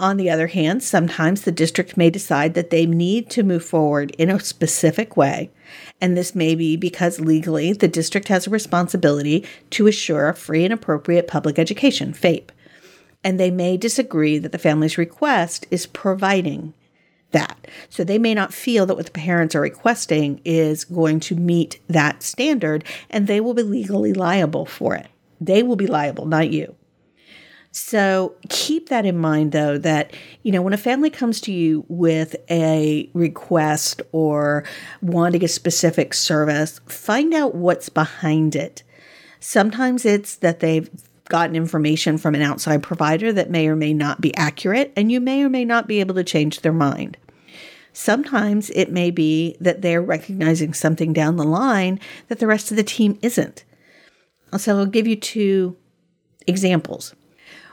On 0.00 0.16
the 0.16 0.30
other 0.30 0.46
hand, 0.46 0.82
sometimes 0.82 1.42
the 1.42 1.52
district 1.52 1.98
may 1.98 2.08
decide 2.08 2.54
that 2.54 2.70
they 2.70 2.86
need 2.86 3.28
to 3.30 3.42
move 3.42 3.62
forward 3.62 4.12
in 4.12 4.30
a 4.30 4.40
specific 4.40 5.14
way, 5.14 5.50
and 6.00 6.16
this 6.16 6.34
may 6.34 6.54
be 6.54 6.74
because 6.74 7.20
legally 7.20 7.74
the 7.74 7.86
district 7.86 8.28
has 8.28 8.46
a 8.46 8.50
responsibility 8.50 9.46
to 9.68 9.86
assure 9.86 10.30
a 10.30 10.34
free 10.34 10.64
and 10.64 10.72
appropriate 10.72 11.28
public 11.28 11.58
education, 11.58 12.14
FAPE. 12.14 12.50
And 13.22 13.38
they 13.38 13.50
may 13.50 13.76
disagree 13.76 14.38
that 14.38 14.52
the 14.52 14.58
family's 14.58 14.96
request 14.96 15.66
is 15.70 15.86
providing 15.86 16.72
that. 17.32 17.66
So 17.90 18.02
they 18.02 18.18
may 18.18 18.32
not 18.32 18.54
feel 18.54 18.86
that 18.86 18.94
what 18.94 19.04
the 19.04 19.12
parents 19.12 19.54
are 19.54 19.60
requesting 19.60 20.40
is 20.46 20.84
going 20.84 21.20
to 21.20 21.34
meet 21.34 21.78
that 21.88 22.22
standard, 22.22 22.84
and 23.10 23.26
they 23.26 23.38
will 23.38 23.52
be 23.52 23.62
legally 23.62 24.14
liable 24.14 24.64
for 24.64 24.94
it. 24.94 25.08
They 25.42 25.62
will 25.62 25.76
be 25.76 25.86
liable, 25.86 26.24
not 26.24 26.50
you. 26.50 26.74
So 27.72 28.34
keep 28.48 28.88
that 28.88 29.06
in 29.06 29.16
mind, 29.16 29.52
though, 29.52 29.78
that, 29.78 30.12
you 30.42 30.50
know, 30.50 30.60
when 30.60 30.72
a 30.72 30.78
family 30.78 31.08
comes 31.08 31.40
to 31.42 31.52
you 31.52 31.84
with 31.88 32.34
a 32.50 33.08
request 33.14 34.02
or 34.10 34.64
wanting 35.00 35.44
a 35.44 35.48
specific 35.48 36.12
service, 36.12 36.80
find 36.86 37.32
out 37.32 37.54
what's 37.54 37.88
behind 37.88 38.56
it. 38.56 38.82
Sometimes 39.38 40.04
it's 40.04 40.36
that 40.36 40.58
they've 40.58 40.90
gotten 41.28 41.54
information 41.54 42.18
from 42.18 42.34
an 42.34 42.42
outside 42.42 42.82
provider 42.82 43.32
that 43.32 43.50
may 43.50 43.68
or 43.68 43.76
may 43.76 43.94
not 43.94 44.20
be 44.20 44.34
accurate, 44.34 44.92
and 44.96 45.12
you 45.12 45.20
may 45.20 45.44
or 45.44 45.48
may 45.48 45.64
not 45.64 45.86
be 45.86 46.00
able 46.00 46.16
to 46.16 46.24
change 46.24 46.60
their 46.60 46.72
mind. 46.72 47.16
Sometimes 47.92 48.70
it 48.70 48.90
may 48.90 49.12
be 49.12 49.56
that 49.60 49.80
they're 49.80 50.02
recognizing 50.02 50.74
something 50.74 51.12
down 51.12 51.36
the 51.36 51.44
line 51.44 52.00
that 52.26 52.40
the 52.40 52.48
rest 52.48 52.72
of 52.72 52.76
the 52.76 52.82
team 52.82 53.16
isn't. 53.22 53.64
So 54.58 54.76
I'll 54.76 54.86
give 54.86 55.06
you 55.06 55.14
two 55.14 55.76
examples. 56.48 57.14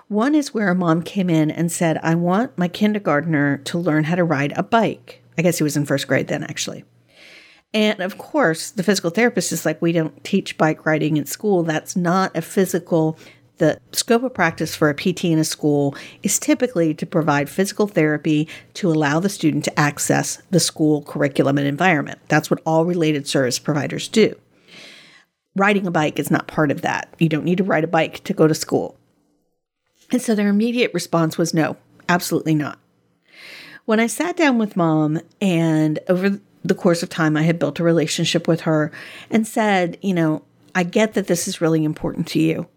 One 0.09 0.35
is 0.35 0.53
where 0.53 0.69
a 0.69 0.75
mom 0.75 1.01
came 1.01 1.29
in 1.29 1.51
and 1.51 1.69
said, 1.69 1.99
I 2.01 2.15
want 2.15 2.57
my 2.57 2.69
kindergartner 2.69 3.57
to 3.65 3.77
learn 3.77 4.05
how 4.05 4.15
to 4.15 4.23
ride 4.23 4.53
a 4.55 4.63
bike. 4.63 5.21
I 5.37 5.41
guess 5.41 5.57
he 5.57 5.63
was 5.63 5.75
in 5.75 5.85
first 5.85 6.07
grade 6.07 6.27
then, 6.27 6.43
actually. 6.43 6.85
And 7.73 7.99
of 7.99 8.17
course, 8.17 8.71
the 8.71 8.83
physical 8.83 9.09
therapist 9.09 9.51
is 9.51 9.65
like, 9.65 9.81
we 9.81 9.91
don't 9.91 10.23
teach 10.23 10.57
bike 10.57 10.85
riding 10.85 11.17
in 11.17 11.25
school. 11.25 11.63
That's 11.63 11.97
not 11.97 12.35
a 12.37 12.41
physical. 12.41 13.17
The 13.57 13.81
scope 13.91 14.23
of 14.23 14.33
practice 14.33 14.75
for 14.75 14.89
a 14.89 14.95
PT 14.95 15.25
in 15.25 15.39
a 15.39 15.43
school 15.43 15.93
is 16.23 16.39
typically 16.39 16.93
to 16.93 17.05
provide 17.05 17.49
physical 17.49 17.87
therapy 17.87 18.47
to 18.75 18.89
allow 18.89 19.19
the 19.19 19.29
student 19.29 19.65
to 19.65 19.79
access 19.79 20.41
the 20.51 20.59
school 20.59 21.01
curriculum 21.01 21.57
and 21.57 21.67
environment. 21.67 22.19
That's 22.29 22.49
what 22.49 22.61
all 22.65 22.85
related 22.85 23.27
service 23.27 23.59
providers 23.59 24.07
do. 24.07 24.35
Riding 25.55 25.87
a 25.87 25.91
bike 25.91 26.17
is 26.17 26.31
not 26.31 26.47
part 26.47 26.71
of 26.71 26.81
that. 26.81 27.13
You 27.19 27.27
don't 27.27 27.45
need 27.45 27.57
to 27.57 27.63
ride 27.63 27.83
a 27.83 27.87
bike 27.87 28.23
to 28.23 28.33
go 28.33 28.47
to 28.47 28.55
school. 28.55 28.96
And 30.11 30.21
so 30.21 30.35
their 30.35 30.47
immediate 30.47 30.93
response 30.93 31.37
was 31.37 31.53
no, 31.53 31.77
absolutely 32.07 32.55
not. 32.55 32.79
When 33.85 33.99
I 33.99 34.07
sat 34.07 34.35
down 34.35 34.57
with 34.57 34.75
mom 34.77 35.19
and 35.39 35.99
over 36.09 36.39
the 36.63 36.75
course 36.75 37.03
of 37.03 37.09
time, 37.09 37.37
I 37.37 37.43
had 37.43 37.59
built 37.59 37.79
a 37.79 37.83
relationship 37.83 38.47
with 38.47 38.61
her 38.61 38.91
and 39.29 39.47
said, 39.47 39.97
you 40.01 40.13
know, 40.13 40.43
I 40.75 40.83
get 40.83 41.13
that 41.13 41.27
this 41.27 41.47
is 41.47 41.61
really 41.61 41.83
important 41.83 42.27
to 42.27 42.39
you. 42.39 42.67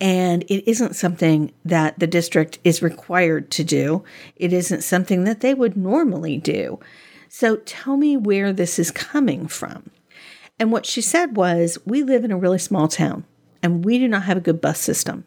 And 0.00 0.44
it 0.44 0.68
isn't 0.68 0.96
something 0.96 1.52
that 1.64 1.98
the 1.98 2.06
district 2.06 2.58
is 2.64 2.82
required 2.82 3.50
to 3.52 3.64
do. 3.64 4.04
It 4.36 4.52
isn't 4.52 4.82
something 4.82 5.24
that 5.24 5.40
they 5.40 5.52
would 5.52 5.76
normally 5.76 6.38
do. 6.38 6.80
So 7.28 7.56
tell 7.56 7.96
me 7.96 8.16
where 8.16 8.52
this 8.52 8.78
is 8.78 8.90
coming 8.90 9.46
from. 9.46 9.90
And 10.58 10.72
what 10.72 10.86
she 10.86 11.02
said 11.02 11.36
was, 11.36 11.78
We 11.84 12.02
live 12.02 12.24
in 12.24 12.32
a 12.32 12.38
really 12.38 12.58
small 12.58 12.88
town 12.88 13.24
and 13.62 13.84
we 13.84 13.98
do 13.98 14.08
not 14.08 14.22
have 14.22 14.38
a 14.38 14.42
good 14.42 14.60
bus 14.60 14.80
system. 14.80 15.26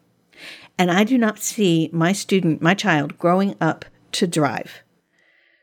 And 0.77 0.92
I 0.92 1.03
do 1.03 1.18
not 1.18 1.39
see 1.39 1.89
my 1.94 2.13
student, 2.13 2.62
my 2.62 2.74
child, 2.74 3.18
growing 3.18 3.56
up 3.62 3.86
to 4.13 4.27
drive. 4.27 4.84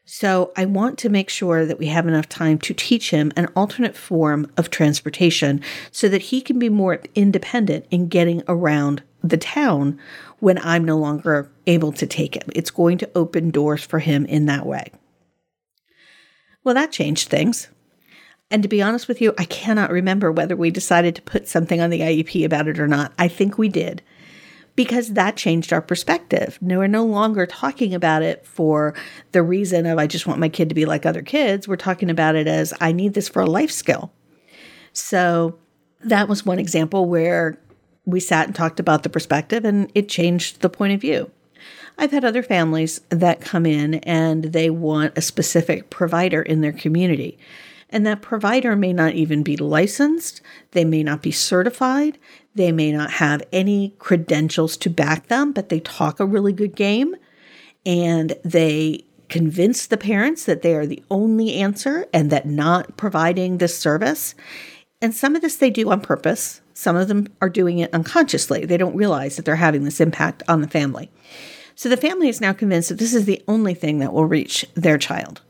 So 0.05 0.53
I 0.57 0.65
want 0.65 0.99
to 0.99 1.09
make 1.09 1.31
sure 1.31 1.65
that 1.65 1.79
we 1.79 1.87
have 1.87 2.09
enough 2.09 2.29
time 2.29 2.59
to 2.59 2.75
teach 2.75 3.11
him 3.11 3.31
an 3.37 3.47
alternate 3.55 3.97
form 3.97 4.51
of 4.57 4.69
transportation 4.71 5.63
so 5.93 6.09
that 6.09 6.23
he 6.23 6.41
can 6.41 6.59
be 6.59 6.69
more 6.69 7.01
independent 7.15 7.87
in 7.93 8.09
getting 8.09 8.43
around 8.49 9.05
the 9.23 9.37
town 9.37 10.01
when 10.41 10.59
I'm 10.59 10.85
no 10.85 10.99
longer 10.99 11.51
able 11.67 11.93
to 11.93 12.09
take 12.09 12.35
him. 12.35 12.49
It's 12.55 12.73
going 12.73 12.99
to 12.99 13.11
open 13.15 13.51
doors 13.51 13.85
for 13.85 14.01
him 14.01 14.27
in 14.27 14.47
that 14.47 14.67
way. 14.67 14.91
Well, 16.65 16.75
that 16.75 16.91
changed 16.91 17.29
things. 17.29 17.69
And 18.51 18.65
to 18.65 18.69
be 18.69 18.83
honest 18.83 19.07
with 19.07 19.21
you, 19.21 19.33
I 19.39 19.45
cannot 19.45 19.93
remember 19.93 20.33
whether 20.33 20.57
we 20.57 20.73
decided 20.73 21.15
to 21.15 21.23
put 21.23 21.47
something 21.47 21.81
on 21.81 21.91
the 21.91 22.01
IEP 22.01 22.45
about 22.45 22.67
it 22.67 22.81
or 22.81 22.89
not. 22.89 23.13
I 23.17 23.29
think 23.29 23.59
we 23.59 23.69
did 23.69 24.03
because 24.77 25.15
that 25.15 25.37
changed 25.37 25.73
our 25.73 25.83
perspective. 25.83 26.59
Now 26.61 26.79
we're 26.79 26.87
no 26.87 27.05
longer 27.05 27.47
talking 27.47 27.95
about 27.95 28.23
it 28.23 28.47
for 28.47 28.95
the 29.33 29.43
reason 29.43 29.87
of 29.87 29.99
I 29.99 30.07
just 30.07 30.27
want 30.27 30.41
my 30.41 30.49
kid 30.49 30.69
to 30.69 30.75
be 30.75 30.87
like 30.87 31.05
other 31.05 31.23
kids. 31.23 31.69
We're 31.69 31.77
talking 31.77 32.11
about 32.11 32.37
it 32.37 32.47
as 32.47 32.73
I 32.81 32.93
need 32.93 33.15
this 33.15 33.29
for 33.29 33.43
a 33.43 33.47
life 33.47 33.71
skill. 33.71 34.13
So 34.93 35.59
that 36.03 36.29
was 36.29 36.47
one 36.47 36.59
example 36.59 37.07
where 37.07 37.59
we 38.07 38.21
sat 38.21 38.47
and 38.47 38.55
talked 38.55 38.81
about 38.81 39.03
the 39.03 39.11
perspective 39.11 39.65
and 39.65 39.91
it 39.95 40.09
changed 40.09 40.61
the 40.61 40.71
point 40.71 40.95
of 40.95 41.01
view. 41.01 41.31
I've 41.99 42.13
had 42.13 42.25
other 42.25 42.43
families 42.43 43.01
that 43.11 43.43
come 43.43 43.67
in 43.67 43.95
and 43.97 44.45
they 44.45 44.71
want 44.71 45.19
a 45.19 45.23
specific 45.23 45.91
provider 45.91 46.41
in 46.41 46.63
their 46.63 46.73
community. 46.73 47.39
And 47.91 48.07
that 48.07 48.23
provider 48.23 48.77
may 48.77 48.93
not 48.93 49.15
even 49.15 49.43
be 49.43 49.57
licensed, 49.57 50.41
they 50.71 50.85
may 50.85 51.03
not 51.03 51.23
be 51.23 51.33
certified, 51.33 52.19
they 52.55 52.73
may 52.73 52.93
not 52.93 53.11
have 53.13 53.43
any 53.53 53.95
credentials 53.99 54.77
to 54.79 54.91
back 54.91 55.27
them, 55.27 55.53
but 55.53 55.69
they 55.69 55.81
talk 55.81 56.21
a 56.21 56.27
really 56.27 56.53
good 56.53 56.75
game 56.75 57.17
and 57.85 58.37
they 58.45 59.05
convince 59.29 59.87
the 59.87 59.97
parents 59.97 60.45
that 60.45 60.63
they 60.63 60.75
are 60.75 60.87
the 60.87 61.03
only 61.11 61.55
answer 61.55 62.07
and 62.13 62.31
that 62.31 62.47
not 62.47 62.97
providing 62.97 63.59
this 63.59 63.79
service. 63.79 64.35
And 65.01 65.15
some 65.15 65.35
of 65.35 65.43
this 65.43 65.57
they 65.57 65.71
do 65.71 65.91
on 65.91 66.01
purpose. 66.01 66.61
Some 66.75 66.97
of 66.97 67.09
them 67.09 67.29
are 67.41 67.49
doing 67.49 67.79
it 67.79 67.95
unconsciously. 67.95 68.67
They 68.67 68.77
don't 68.77 68.97
realize 68.97 69.37
that 69.37 69.45
they're 69.45 69.57
having 69.57 69.85
this 69.85 70.01
impact 70.01 70.43
on 70.49 70.61
the 70.61 70.69
family. 70.69 71.11
So 71.75 71.89
the 71.89 71.97
family 71.97 72.29
is 72.29 72.41
now 72.41 72.53
convinced 72.53 72.91
that 72.91 72.99
this 72.99 73.15
is 73.15 73.25
the 73.25 73.43
only 73.49 73.75
thing 73.75 74.01
that 74.01 74.13
will 74.13 74.27
reach 74.27 74.67
their 74.75 74.99
child. 74.99 75.41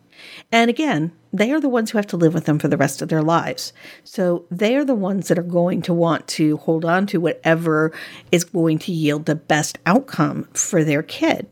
And 0.52 0.68
again, 0.68 1.12
they 1.32 1.52
are 1.52 1.60
the 1.60 1.68
ones 1.68 1.90
who 1.90 1.98
have 1.98 2.06
to 2.08 2.16
live 2.16 2.34
with 2.34 2.46
them 2.46 2.58
for 2.58 2.68
the 2.68 2.76
rest 2.76 3.02
of 3.02 3.08
their 3.08 3.22
lives. 3.22 3.72
So 4.04 4.46
they 4.50 4.76
are 4.76 4.84
the 4.84 4.94
ones 4.94 5.28
that 5.28 5.38
are 5.38 5.42
going 5.42 5.82
to 5.82 5.94
want 5.94 6.26
to 6.28 6.56
hold 6.58 6.84
on 6.84 7.06
to 7.06 7.20
whatever 7.20 7.92
is 8.32 8.44
going 8.44 8.78
to 8.80 8.92
yield 8.92 9.26
the 9.26 9.34
best 9.34 9.78
outcome 9.86 10.48
for 10.52 10.82
their 10.82 11.02
kid. 11.02 11.46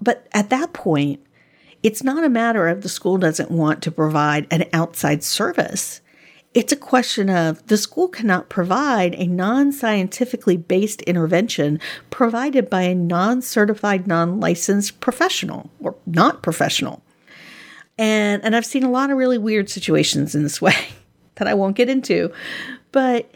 But 0.00 0.28
at 0.32 0.50
that 0.50 0.72
point, 0.72 1.20
it's 1.82 2.02
not 2.02 2.24
a 2.24 2.28
matter 2.28 2.68
of 2.68 2.82
the 2.82 2.88
school 2.88 3.18
doesn't 3.18 3.50
want 3.50 3.82
to 3.82 3.90
provide 3.90 4.46
an 4.50 4.64
outside 4.72 5.22
service. 5.22 6.00
It's 6.54 6.72
a 6.72 6.76
question 6.76 7.30
of 7.30 7.64
the 7.66 7.76
school 7.76 8.08
cannot 8.08 8.48
provide 8.48 9.14
a 9.14 9.26
non 9.26 9.70
scientifically 9.70 10.56
based 10.56 11.02
intervention 11.02 11.78
provided 12.10 12.68
by 12.68 12.82
a 12.82 12.94
non 12.94 13.42
certified, 13.42 14.06
non 14.06 14.40
licensed 14.40 15.00
professional 15.00 15.70
or 15.80 15.96
not 16.06 16.42
professional. 16.42 17.02
And, 17.98 18.44
and 18.44 18.54
I've 18.54 18.66
seen 18.66 18.84
a 18.84 18.90
lot 18.90 19.10
of 19.10 19.18
really 19.18 19.38
weird 19.38 19.68
situations 19.68 20.34
in 20.34 20.42
this 20.42 20.62
way 20.62 20.76
that 21.36 21.48
I 21.48 21.54
won't 21.54 21.76
get 21.76 21.88
into. 21.88 22.32
But 22.92 23.30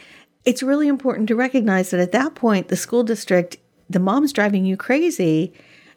it's 0.44 0.62
really 0.62 0.88
important 0.88 1.28
to 1.28 1.36
recognize 1.36 1.90
that 1.90 2.00
at 2.00 2.12
that 2.12 2.34
point, 2.34 2.68
the 2.68 2.76
school 2.76 3.02
district, 3.02 3.56
the 3.90 4.00
mom's 4.00 4.32
driving 4.32 4.64
you 4.64 4.76
crazy 4.76 5.52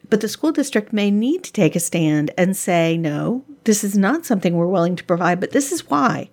but 0.10 0.22
the 0.22 0.28
school 0.28 0.52
district 0.52 0.94
may 0.94 1.12
need 1.12 1.44
to 1.44 1.54
take 1.54 1.76
a 1.76 1.80
stand 1.80 2.32
and 2.38 2.56
say, 2.56 2.98
no, 2.98 3.44
this 3.64 3.84
is 3.84 3.98
not 3.98 4.26
something 4.26 4.56
we're 4.56 4.68
willing 4.68 4.96
to 4.96 5.04
provide, 5.04 5.40
but 5.40 5.52
this 5.52 5.72
is 5.72 5.90
why. 5.90 6.30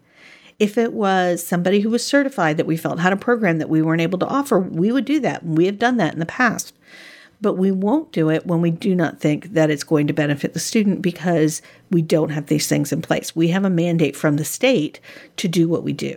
If 0.58 0.78
it 0.78 0.92
was 0.92 1.44
somebody 1.44 1.80
who 1.80 1.90
was 1.90 2.06
certified 2.06 2.56
that 2.56 2.66
we 2.66 2.76
felt 2.76 3.00
had 3.00 3.12
a 3.12 3.16
program 3.16 3.58
that 3.58 3.68
we 3.68 3.82
weren't 3.82 4.02
able 4.02 4.18
to 4.20 4.26
offer, 4.26 4.60
we 4.60 4.92
would 4.92 5.04
do 5.04 5.18
that. 5.20 5.44
We 5.44 5.66
have 5.66 5.78
done 5.78 5.96
that 5.96 6.12
in 6.12 6.20
the 6.20 6.26
past. 6.26 6.74
But 7.42 7.54
we 7.54 7.72
won't 7.72 8.12
do 8.12 8.30
it 8.30 8.46
when 8.46 8.62
we 8.62 8.70
do 8.70 8.94
not 8.94 9.20
think 9.20 9.52
that 9.52 9.70
it's 9.70 9.84
going 9.84 10.06
to 10.06 10.14
benefit 10.14 10.54
the 10.54 10.60
student 10.60 11.02
because 11.02 11.60
we 11.90 12.00
don't 12.00 12.30
have 12.30 12.46
these 12.46 12.68
things 12.68 12.92
in 12.92 13.02
place. 13.02 13.36
We 13.36 13.48
have 13.48 13.64
a 13.64 13.70
mandate 13.70 14.16
from 14.16 14.36
the 14.36 14.44
state 14.44 15.00
to 15.36 15.48
do 15.48 15.68
what 15.68 15.82
we 15.82 15.92
do. 15.92 16.16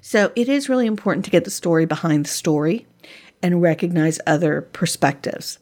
So 0.00 0.32
it 0.36 0.50
is 0.50 0.68
really 0.68 0.86
important 0.86 1.24
to 1.24 1.30
get 1.30 1.44
the 1.44 1.50
story 1.50 1.86
behind 1.86 2.26
the 2.26 2.30
story 2.30 2.86
and 3.42 3.62
recognize 3.62 4.20
other 4.26 4.60
perspectives. 4.60 5.58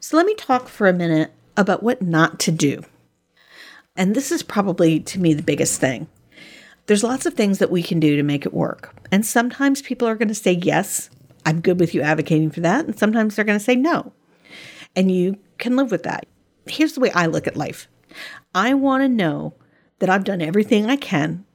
So 0.00 0.16
let 0.16 0.26
me 0.26 0.34
talk 0.34 0.68
for 0.68 0.86
a 0.86 0.92
minute 0.92 1.32
about 1.56 1.82
what 1.82 2.02
not 2.02 2.38
to 2.40 2.52
do. 2.52 2.84
And 3.96 4.14
this 4.14 4.30
is 4.30 4.44
probably 4.44 5.00
to 5.00 5.18
me 5.18 5.34
the 5.34 5.42
biggest 5.42 5.80
thing. 5.80 6.06
There's 6.86 7.02
lots 7.02 7.26
of 7.26 7.34
things 7.34 7.58
that 7.58 7.70
we 7.70 7.82
can 7.82 8.00
do 8.00 8.16
to 8.16 8.22
make 8.22 8.46
it 8.46 8.54
work. 8.54 8.94
And 9.10 9.26
sometimes 9.26 9.82
people 9.82 10.06
are 10.06 10.14
going 10.14 10.28
to 10.28 10.34
say, 10.34 10.52
yes, 10.52 11.10
I'm 11.48 11.62
good 11.62 11.80
with 11.80 11.94
you 11.94 12.02
advocating 12.02 12.50
for 12.50 12.60
that. 12.60 12.84
And 12.84 12.98
sometimes 12.98 13.34
they're 13.34 13.44
going 13.44 13.58
to 13.58 13.64
say 13.64 13.74
no. 13.74 14.12
And 14.94 15.10
you 15.10 15.38
can 15.56 15.76
live 15.76 15.90
with 15.90 16.02
that. 16.02 16.26
Here's 16.66 16.92
the 16.92 17.00
way 17.00 17.10
I 17.12 17.24
look 17.24 17.46
at 17.46 17.56
life 17.56 17.88
I 18.54 18.74
want 18.74 19.02
to 19.02 19.08
know 19.08 19.54
that 19.98 20.10
I've 20.10 20.24
done 20.24 20.42
everything 20.42 20.84
I 20.84 20.96
can. 20.96 21.46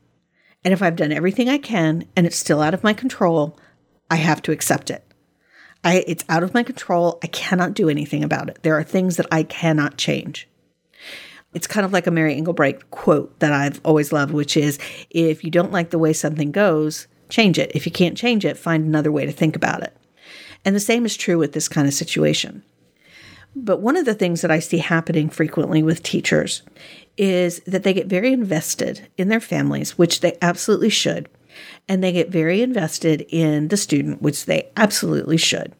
And 0.65 0.73
if 0.73 0.81
I've 0.81 0.95
done 0.95 1.11
everything 1.11 1.47
I 1.47 1.59
can 1.59 2.07
and 2.15 2.25
it's 2.25 2.37
still 2.37 2.59
out 2.59 2.73
of 2.73 2.83
my 2.83 2.93
control, 2.93 3.55
I 4.09 4.15
have 4.15 4.41
to 4.43 4.51
accept 4.51 4.89
it. 4.89 5.05
I, 5.83 6.03
it's 6.07 6.25
out 6.27 6.41
of 6.41 6.55
my 6.55 6.63
control. 6.63 7.19
I 7.21 7.27
cannot 7.27 7.75
do 7.75 7.87
anything 7.87 8.23
about 8.23 8.49
it. 8.49 8.63
There 8.63 8.75
are 8.75 8.83
things 8.83 9.17
that 9.17 9.27
I 9.31 9.43
cannot 9.43 9.97
change. 9.97 10.49
It's 11.53 11.67
kind 11.67 11.85
of 11.85 11.93
like 11.93 12.07
a 12.07 12.11
Mary 12.11 12.35
Engelbreit 12.35 12.81
quote 12.89 13.39
that 13.41 13.53
I've 13.53 13.79
always 13.85 14.11
loved, 14.11 14.33
which 14.33 14.57
is 14.57 14.79
if 15.11 15.43
you 15.43 15.51
don't 15.51 15.71
like 15.71 15.91
the 15.91 15.99
way 15.99 16.13
something 16.13 16.51
goes, 16.51 17.07
change 17.33 17.57
it. 17.57 17.71
If 17.73 17.85
you 17.85 17.91
can't 17.91 18.17
change 18.17 18.45
it, 18.45 18.57
find 18.57 18.85
another 18.85 19.11
way 19.11 19.25
to 19.25 19.31
think 19.31 19.55
about 19.55 19.81
it. 19.81 19.97
And 20.63 20.75
the 20.75 20.79
same 20.79 21.05
is 21.05 21.17
true 21.17 21.39
with 21.39 21.53
this 21.53 21.67
kind 21.67 21.87
of 21.87 21.93
situation. 21.93 22.63
But 23.55 23.81
one 23.81 23.97
of 23.97 24.05
the 24.05 24.13
things 24.13 24.41
that 24.41 24.51
I 24.51 24.59
see 24.59 24.77
happening 24.77 25.29
frequently 25.29 25.81
with 25.81 26.03
teachers 26.03 26.61
is 27.17 27.59
that 27.61 27.83
they 27.83 27.93
get 27.93 28.07
very 28.07 28.31
invested 28.31 29.07
in 29.17 29.29
their 29.29 29.39
families, 29.39 29.97
which 29.97 30.21
they 30.21 30.37
absolutely 30.41 30.89
should 30.89 31.27
and 31.87 32.03
they 32.03 32.11
get 32.11 32.29
very 32.29 32.61
invested 32.61 33.25
in 33.29 33.67
the 33.67 33.77
student, 33.77 34.21
which 34.21 34.45
they 34.45 34.69
absolutely 34.77 35.37
should. 35.37 35.73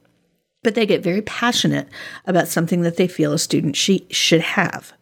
But 0.61 0.75
they 0.75 0.85
get 0.85 1.03
very 1.03 1.21
passionate 1.21 1.87
about 2.25 2.47
something 2.47 2.81
that 2.81 2.97
they 2.97 3.07
feel 3.07 3.33
a 3.33 3.39
student 3.39 3.75
she 3.75 4.05
should 4.09 4.41
have. 4.41 4.93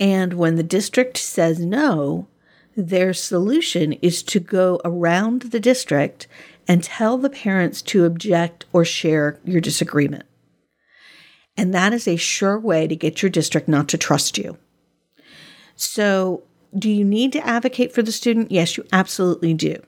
And 0.00 0.34
when 0.34 0.56
the 0.56 0.62
district 0.62 1.16
says 1.16 1.60
no, 1.60 2.26
their 2.76 3.12
solution 3.12 3.92
is 3.94 4.22
to 4.24 4.40
go 4.40 4.80
around 4.84 5.42
the 5.42 5.60
district 5.60 6.26
and 6.66 6.82
tell 6.82 7.18
the 7.18 7.30
parents 7.30 7.82
to 7.82 8.04
object 8.04 8.64
or 8.72 8.84
share 8.84 9.38
your 9.44 9.60
disagreement. 9.60 10.24
And 11.56 11.74
that 11.74 11.92
is 11.92 12.08
a 12.08 12.16
sure 12.16 12.58
way 12.58 12.86
to 12.86 12.96
get 12.96 13.22
your 13.22 13.30
district 13.30 13.68
not 13.68 13.88
to 13.88 13.98
trust 13.98 14.38
you. 14.38 14.56
So, 15.76 16.44
do 16.76 16.90
you 16.90 17.04
need 17.04 17.32
to 17.32 17.46
advocate 17.46 17.92
for 17.92 18.02
the 18.02 18.12
student? 18.12 18.50
Yes, 18.50 18.76
you 18.76 18.86
absolutely 18.92 19.52
do. 19.52 19.82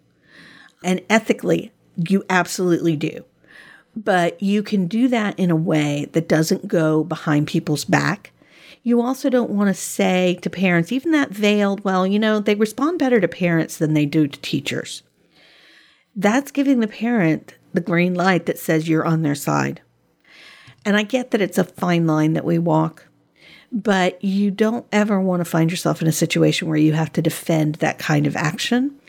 And 0.82 1.00
ethically, 1.08 1.72
you 1.96 2.24
absolutely 2.28 2.96
do. 2.96 3.24
But 3.96 4.42
you 4.42 4.62
can 4.62 4.86
do 4.86 5.08
that 5.08 5.38
in 5.38 5.50
a 5.50 5.56
way 5.56 6.08
that 6.12 6.28
doesn't 6.28 6.68
go 6.68 7.04
behind 7.04 7.46
people's 7.46 7.84
back. 7.84 8.32
You 8.86 9.00
also 9.00 9.30
don't 9.30 9.50
want 9.50 9.68
to 9.68 9.74
say 9.74 10.38
to 10.42 10.50
parents, 10.50 10.92
even 10.92 11.10
that 11.12 11.30
veiled, 11.30 11.82
well, 11.84 12.06
you 12.06 12.18
know, 12.18 12.38
they 12.38 12.54
respond 12.54 12.98
better 12.98 13.18
to 13.18 13.26
parents 13.26 13.78
than 13.78 13.94
they 13.94 14.04
do 14.04 14.28
to 14.28 14.40
teachers. 14.40 15.02
That's 16.14 16.50
giving 16.50 16.80
the 16.80 16.86
parent 16.86 17.56
the 17.72 17.80
green 17.80 18.14
light 18.14 18.44
that 18.44 18.58
says 18.58 18.86
you're 18.86 19.06
on 19.06 19.22
their 19.22 19.34
side. 19.34 19.80
And 20.84 20.98
I 20.98 21.02
get 21.02 21.30
that 21.30 21.40
it's 21.40 21.56
a 21.56 21.64
fine 21.64 22.06
line 22.06 22.34
that 22.34 22.44
we 22.44 22.58
walk, 22.58 23.06
but 23.72 24.22
you 24.22 24.50
don't 24.50 24.86
ever 24.92 25.18
want 25.18 25.40
to 25.40 25.46
find 25.46 25.70
yourself 25.70 26.02
in 26.02 26.06
a 26.06 26.12
situation 26.12 26.68
where 26.68 26.76
you 26.76 26.92
have 26.92 27.12
to 27.14 27.22
defend 27.22 27.76
that 27.76 27.98
kind 27.98 28.26
of 28.26 28.36
action 28.36 29.00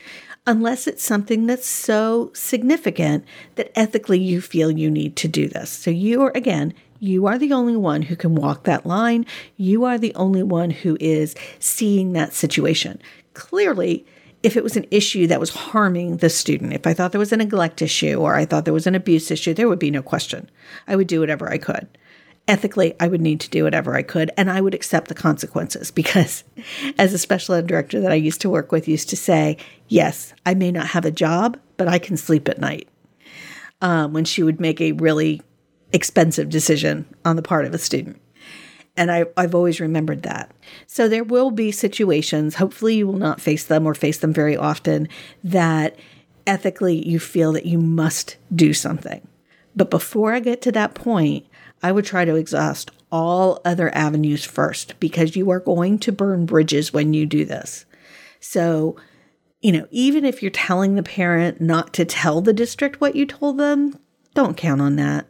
unless 0.46 0.86
it's 0.86 1.02
something 1.02 1.46
that's 1.46 1.66
so 1.66 2.30
significant 2.34 3.24
that 3.56 3.72
ethically 3.74 4.18
you 4.18 4.40
feel 4.40 4.70
you 4.70 4.90
need 4.90 5.16
to 5.16 5.28
do 5.28 5.48
this. 5.48 5.70
So 5.70 5.90
you 5.90 6.22
are, 6.22 6.32
again, 6.34 6.72
you 7.00 7.26
are 7.26 7.38
the 7.38 7.52
only 7.52 7.76
one 7.76 8.02
who 8.02 8.16
can 8.16 8.34
walk 8.34 8.64
that 8.64 8.86
line. 8.86 9.26
You 9.56 9.84
are 9.84 9.98
the 9.98 10.14
only 10.14 10.42
one 10.42 10.70
who 10.70 10.96
is 11.00 11.34
seeing 11.58 12.12
that 12.12 12.32
situation. 12.32 13.00
Clearly, 13.34 14.06
if 14.42 14.56
it 14.56 14.62
was 14.62 14.76
an 14.76 14.86
issue 14.90 15.26
that 15.26 15.40
was 15.40 15.50
harming 15.50 16.18
the 16.18 16.30
student, 16.30 16.72
if 16.72 16.86
I 16.86 16.94
thought 16.94 17.12
there 17.12 17.18
was 17.18 17.32
a 17.32 17.36
neglect 17.36 17.82
issue 17.82 18.14
or 18.14 18.36
I 18.36 18.44
thought 18.44 18.64
there 18.64 18.72
was 18.72 18.86
an 18.86 18.94
abuse 18.94 19.30
issue, 19.30 19.52
there 19.52 19.68
would 19.68 19.78
be 19.78 19.90
no 19.90 20.02
question. 20.02 20.48
I 20.86 20.96
would 20.96 21.08
do 21.08 21.20
whatever 21.20 21.50
I 21.50 21.58
could 21.58 21.88
ethically, 22.48 22.94
I 23.00 23.08
would 23.08 23.20
need 23.20 23.40
to 23.40 23.50
do 23.50 23.64
whatever 23.64 23.94
I 23.94 24.02
could 24.02 24.30
and 24.36 24.50
I 24.50 24.60
would 24.60 24.74
accept 24.74 25.08
the 25.08 25.14
consequences 25.14 25.90
because, 25.92 26.44
as 26.98 27.12
a 27.12 27.18
special 27.18 27.54
ed 27.54 27.66
director 27.66 28.00
that 28.00 28.12
I 28.12 28.16
used 28.16 28.40
to 28.42 28.50
work 28.50 28.72
with 28.72 28.88
used 28.88 29.08
to 29.10 29.16
say, 29.16 29.56
yes, 29.88 30.34
I 30.44 30.54
may 30.54 30.70
not 30.70 30.88
have 30.88 31.04
a 31.04 31.10
job, 31.10 31.58
but 31.76 31.88
I 31.88 31.98
can 31.98 32.16
sleep 32.16 32.48
at 32.48 32.60
night. 32.60 32.88
Um, 33.82 34.14
when 34.14 34.24
she 34.24 34.42
would 34.42 34.58
make 34.58 34.80
a 34.80 34.92
really 34.92 35.42
expensive 35.92 36.48
decision 36.48 37.06
on 37.26 37.36
the 37.36 37.42
part 37.42 37.66
of 37.66 37.74
a 37.74 37.78
student. 37.78 38.20
And 38.96 39.12
I, 39.12 39.26
I've 39.36 39.54
always 39.54 39.80
remembered 39.80 40.22
that. 40.22 40.50
So 40.86 41.08
there 41.08 41.24
will 41.24 41.50
be 41.50 41.70
situations, 41.70 42.54
hopefully, 42.54 42.96
you 42.96 43.06
will 43.06 43.18
not 43.18 43.40
face 43.40 43.64
them 43.64 43.86
or 43.86 43.94
face 43.94 44.18
them 44.18 44.32
very 44.32 44.56
often, 44.56 45.08
that 45.44 45.96
ethically 46.46 47.06
you 47.06 47.18
feel 47.18 47.52
that 47.52 47.66
you 47.66 47.78
must 47.78 48.36
do 48.54 48.72
something. 48.72 49.26
But 49.74 49.90
before 49.90 50.32
I 50.32 50.40
get 50.40 50.62
to 50.62 50.72
that 50.72 50.94
point, 50.94 51.46
I 51.86 51.92
would 51.92 52.04
try 52.04 52.24
to 52.24 52.34
exhaust 52.34 52.90
all 53.12 53.60
other 53.64 53.94
avenues 53.94 54.44
first 54.44 54.98
because 54.98 55.36
you 55.36 55.48
are 55.52 55.60
going 55.60 56.00
to 56.00 56.10
burn 56.10 56.44
bridges 56.44 56.92
when 56.92 57.14
you 57.14 57.26
do 57.26 57.44
this. 57.44 57.84
So, 58.40 58.96
you 59.60 59.70
know, 59.70 59.86
even 59.92 60.24
if 60.24 60.42
you're 60.42 60.50
telling 60.50 60.96
the 60.96 61.04
parent 61.04 61.60
not 61.60 61.92
to 61.92 62.04
tell 62.04 62.40
the 62.40 62.52
district 62.52 63.00
what 63.00 63.14
you 63.14 63.24
told 63.24 63.58
them, 63.58 63.96
don't 64.34 64.56
count 64.56 64.80
on 64.80 64.96
that. 64.96 65.28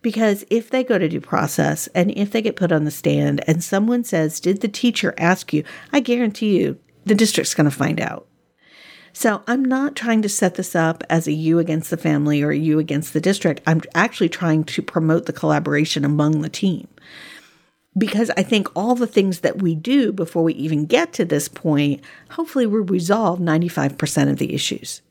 Because 0.00 0.44
if 0.48 0.70
they 0.70 0.84
go 0.84 0.96
to 0.96 1.08
due 1.08 1.20
process 1.20 1.88
and 1.88 2.12
if 2.12 2.30
they 2.30 2.40
get 2.40 2.54
put 2.54 2.70
on 2.70 2.84
the 2.84 2.92
stand 2.92 3.42
and 3.48 3.64
someone 3.64 4.04
says, 4.04 4.38
Did 4.38 4.60
the 4.60 4.68
teacher 4.68 5.12
ask 5.18 5.52
you? 5.52 5.64
I 5.92 5.98
guarantee 5.98 6.60
you 6.60 6.78
the 7.04 7.16
district's 7.16 7.54
going 7.54 7.68
to 7.68 7.76
find 7.76 8.00
out. 8.00 8.28
So 9.12 9.42
I'm 9.46 9.64
not 9.64 9.96
trying 9.96 10.22
to 10.22 10.28
set 10.28 10.54
this 10.54 10.74
up 10.74 11.02
as 11.10 11.26
a 11.26 11.32
you 11.32 11.58
against 11.58 11.90
the 11.90 11.96
family 11.96 12.42
or 12.42 12.52
you 12.52 12.78
against 12.78 13.12
the 13.12 13.20
district. 13.20 13.60
I'm 13.66 13.82
actually 13.94 14.28
trying 14.28 14.64
to 14.64 14.82
promote 14.82 15.26
the 15.26 15.32
collaboration 15.32 16.04
among 16.04 16.40
the 16.40 16.48
team. 16.48 16.88
Because 17.98 18.30
I 18.36 18.42
think 18.42 18.68
all 18.76 18.94
the 18.94 19.06
things 19.06 19.40
that 19.40 19.60
we 19.60 19.74
do 19.74 20.12
before 20.12 20.44
we 20.44 20.54
even 20.54 20.86
get 20.86 21.12
to 21.14 21.24
this 21.24 21.48
point, 21.48 22.02
hopefully 22.30 22.66
we 22.66 22.78
resolve 22.80 23.40
95% 23.40 24.30
of 24.30 24.38
the 24.38 24.54
issues. 24.54 25.02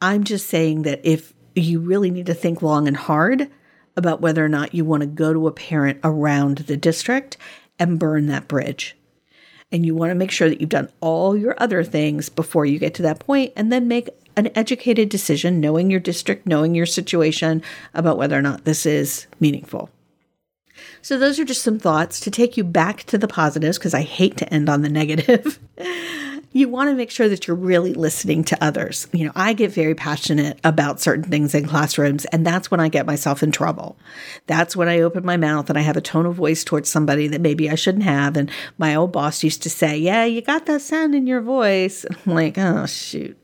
I'm 0.00 0.24
just 0.24 0.48
saying 0.48 0.82
that 0.82 1.00
if 1.04 1.34
you 1.54 1.80
really 1.80 2.10
need 2.10 2.26
to 2.26 2.34
think 2.34 2.62
long 2.62 2.88
and 2.88 2.96
hard 2.96 3.50
about 3.96 4.20
whether 4.20 4.44
or 4.44 4.48
not 4.48 4.74
you 4.74 4.84
want 4.84 5.02
to 5.02 5.06
go 5.06 5.32
to 5.32 5.48
a 5.48 5.52
parent 5.52 5.98
around 6.04 6.58
the 6.58 6.76
district 6.76 7.36
and 7.78 7.98
burn 7.98 8.26
that 8.26 8.48
bridge. 8.48 8.96
And 9.70 9.84
you 9.84 9.94
want 9.94 10.10
to 10.10 10.14
make 10.14 10.30
sure 10.30 10.48
that 10.48 10.60
you've 10.60 10.70
done 10.70 10.90
all 11.00 11.36
your 11.36 11.54
other 11.58 11.84
things 11.84 12.28
before 12.28 12.64
you 12.64 12.78
get 12.78 12.94
to 12.94 13.02
that 13.02 13.18
point 13.18 13.52
and 13.54 13.70
then 13.70 13.86
make 13.86 14.08
an 14.36 14.50
educated 14.54 15.08
decision, 15.08 15.60
knowing 15.60 15.90
your 15.90 16.00
district, 16.00 16.46
knowing 16.46 16.74
your 16.74 16.86
situation 16.86 17.62
about 17.92 18.16
whether 18.16 18.38
or 18.38 18.42
not 18.42 18.64
this 18.64 18.86
is 18.86 19.26
meaningful. 19.40 19.90
So, 21.02 21.18
those 21.18 21.38
are 21.38 21.44
just 21.44 21.62
some 21.62 21.78
thoughts 21.78 22.20
to 22.20 22.30
take 22.30 22.56
you 22.56 22.64
back 22.64 23.02
to 23.04 23.18
the 23.18 23.28
positives 23.28 23.78
because 23.78 23.94
I 23.94 24.02
hate 24.02 24.36
to 24.38 24.54
end 24.54 24.68
on 24.68 24.82
the 24.82 24.88
negative. 24.88 25.58
you 26.58 26.68
want 26.68 26.90
to 26.90 26.94
make 26.94 27.10
sure 27.10 27.28
that 27.28 27.46
you're 27.46 27.56
really 27.56 27.94
listening 27.94 28.42
to 28.44 28.64
others. 28.64 29.06
You 29.12 29.26
know, 29.26 29.32
I 29.36 29.52
get 29.52 29.70
very 29.70 29.94
passionate 29.94 30.58
about 30.64 31.00
certain 31.00 31.24
things 31.24 31.54
in 31.54 31.66
classrooms, 31.66 32.24
and 32.26 32.46
that's 32.46 32.70
when 32.70 32.80
I 32.80 32.88
get 32.88 33.06
myself 33.06 33.42
in 33.42 33.52
trouble. 33.52 33.96
That's 34.46 34.74
when 34.74 34.88
I 34.88 35.00
open 35.00 35.24
my 35.24 35.36
mouth 35.36 35.70
and 35.70 35.78
I 35.78 35.82
have 35.82 35.96
a 35.96 36.00
tone 36.00 36.26
of 36.26 36.34
voice 36.34 36.64
towards 36.64 36.90
somebody 36.90 37.28
that 37.28 37.40
maybe 37.40 37.70
I 37.70 37.76
shouldn't 37.76 38.04
have. 38.04 38.36
And 38.36 38.50
my 38.76 38.94
old 38.94 39.12
boss 39.12 39.44
used 39.44 39.62
to 39.62 39.70
say, 39.70 39.96
Yeah, 39.96 40.24
you 40.24 40.42
got 40.42 40.66
that 40.66 40.82
sound 40.82 41.14
in 41.14 41.26
your 41.26 41.40
voice. 41.40 42.04
I'm 42.26 42.34
like, 42.34 42.58
Oh, 42.58 42.86
shoot. 42.86 43.38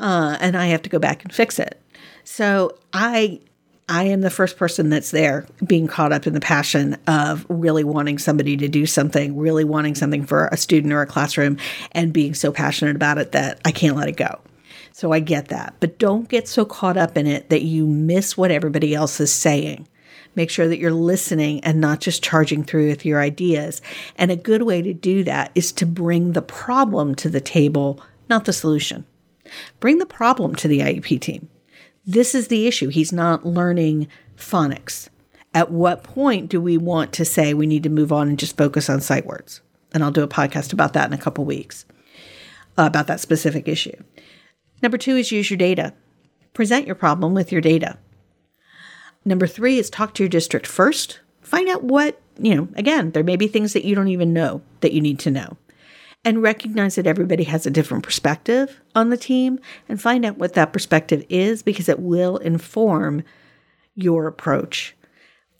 Uh, 0.00 0.36
and 0.40 0.56
I 0.56 0.66
have 0.66 0.82
to 0.82 0.90
go 0.90 0.98
back 0.98 1.24
and 1.24 1.32
fix 1.32 1.58
it. 1.58 1.80
So 2.24 2.76
I 2.92 3.40
I 3.88 4.04
am 4.04 4.22
the 4.22 4.30
first 4.30 4.56
person 4.56 4.88
that's 4.88 5.10
there 5.10 5.46
being 5.66 5.86
caught 5.86 6.12
up 6.12 6.26
in 6.26 6.32
the 6.32 6.40
passion 6.40 6.96
of 7.06 7.44
really 7.50 7.84
wanting 7.84 8.18
somebody 8.18 8.56
to 8.56 8.68
do 8.68 8.86
something, 8.86 9.36
really 9.36 9.64
wanting 9.64 9.94
something 9.94 10.24
for 10.24 10.46
a 10.46 10.56
student 10.56 10.92
or 10.92 11.02
a 11.02 11.06
classroom, 11.06 11.58
and 11.92 12.12
being 12.12 12.32
so 12.34 12.50
passionate 12.50 12.96
about 12.96 13.18
it 13.18 13.32
that 13.32 13.60
I 13.64 13.72
can't 13.72 13.96
let 13.96 14.08
it 14.08 14.16
go. 14.16 14.40
So 14.92 15.12
I 15.12 15.20
get 15.20 15.48
that. 15.48 15.74
But 15.80 15.98
don't 15.98 16.28
get 16.28 16.48
so 16.48 16.64
caught 16.64 16.96
up 16.96 17.18
in 17.18 17.26
it 17.26 17.50
that 17.50 17.62
you 17.62 17.86
miss 17.86 18.38
what 18.38 18.50
everybody 18.50 18.94
else 18.94 19.20
is 19.20 19.32
saying. 19.32 19.86
Make 20.34 20.50
sure 20.50 20.66
that 20.66 20.78
you're 20.78 20.90
listening 20.90 21.62
and 21.62 21.80
not 21.80 22.00
just 22.00 22.22
charging 22.22 22.64
through 22.64 22.88
with 22.88 23.04
your 23.04 23.20
ideas. 23.20 23.82
And 24.16 24.30
a 24.30 24.36
good 24.36 24.62
way 24.62 24.80
to 24.82 24.94
do 24.94 25.24
that 25.24 25.50
is 25.54 25.72
to 25.72 25.86
bring 25.86 26.32
the 26.32 26.42
problem 26.42 27.14
to 27.16 27.28
the 27.28 27.40
table, 27.40 28.00
not 28.30 28.46
the 28.46 28.52
solution. 28.52 29.04
Bring 29.78 29.98
the 29.98 30.06
problem 30.06 30.54
to 30.56 30.68
the 30.68 30.80
IEP 30.80 31.20
team. 31.20 31.50
This 32.06 32.34
is 32.34 32.48
the 32.48 32.66
issue. 32.66 32.88
He's 32.88 33.12
not 33.12 33.46
learning 33.46 34.08
phonics. 34.36 35.08
At 35.54 35.70
what 35.70 36.02
point 36.02 36.50
do 36.50 36.60
we 36.60 36.76
want 36.76 37.12
to 37.14 37.24
say 37.24 37.54
we 37.54 37.66
need 37.66 37.84
to 37.84 37.88
move 37.88 38.12
on 38.12 38.28
and 38.28 38.38
just 38.38 38.56
focus 38.56 38.90
on 38.90 39.00
sight 39.00 39.24
words? 39.24 39.60
And 39.92 40.02
I'll 40.02 40.10
do 40.10 40.22
a 40.22 40.28
podcast 40.28 40.72
about 40.72 40.92
that 40.94 41.06
in 41.06 41.12
a 41.12 41.22
couple 41.22 41.44
weeks 41.44 41.86
uh, 42.76 42.82
about 42.82 43.06
that 43.06 43.20
specific 43.20 43.68
issue. 43.68 43.96
Number 44.82 44.98
two 44.98 45.16
is 45.16 45.32
use 45.32 45.50
your 45.50 45.56
data. 45.56 45.94
Present 46.52 46.86
your 46.86 46.96
problem 46.96 47.32
with 47.32 47.52
your 47.52 47.60
data. 47.60 47.98
Number 49.24 49.46
three 49.46 49.78
is 49.78 49.88
talk 49.88 50.12
to 50.14 50.22
your 50.24 50.28
district 50.28 50.66
first. 50.66 51.20
Find 51.40 51.68
out 51.68 51.84
what, 51.84 52.20
you 52.38 52.54
know, 52.54 52.68
again, 52.74 53.12
there 53.12 53.24
may 53.24 53.36
be 53.36 53.48
things 53.48 53.72
that 53.72 53.84
you 53.84 53.94
don't 53.94 54.08
even 54.08 54.32
know 54.32 54.62
that 54.80 54.92
you 54.92 55.00
need 55.00 55.18
to 55.20 55.30
know 55.30 55.56
and 56.24 56.42
recognize 56.42 56.94
that 56.94 57.06
everybody 57.06 57.44
has 57.44 57.66
a 57.66 57.70
different 57.70 58.02
perspective 58.02 58.80
on 58.94 59.10
the 59.10 59.16
team 59.16 59.58
and 59.88 60.00
find 60.00 60.24
out 60.24 60.38
what 60.38 60.54
that 60.54 60.72
perspective 60.72 61.24
is 61.28 61.62
because 61.62 61.88
it 61.88 62.00
will 62.00 62.38
inform 62.38 63.22
your 63.94 64.26
approach. 64.26 64.96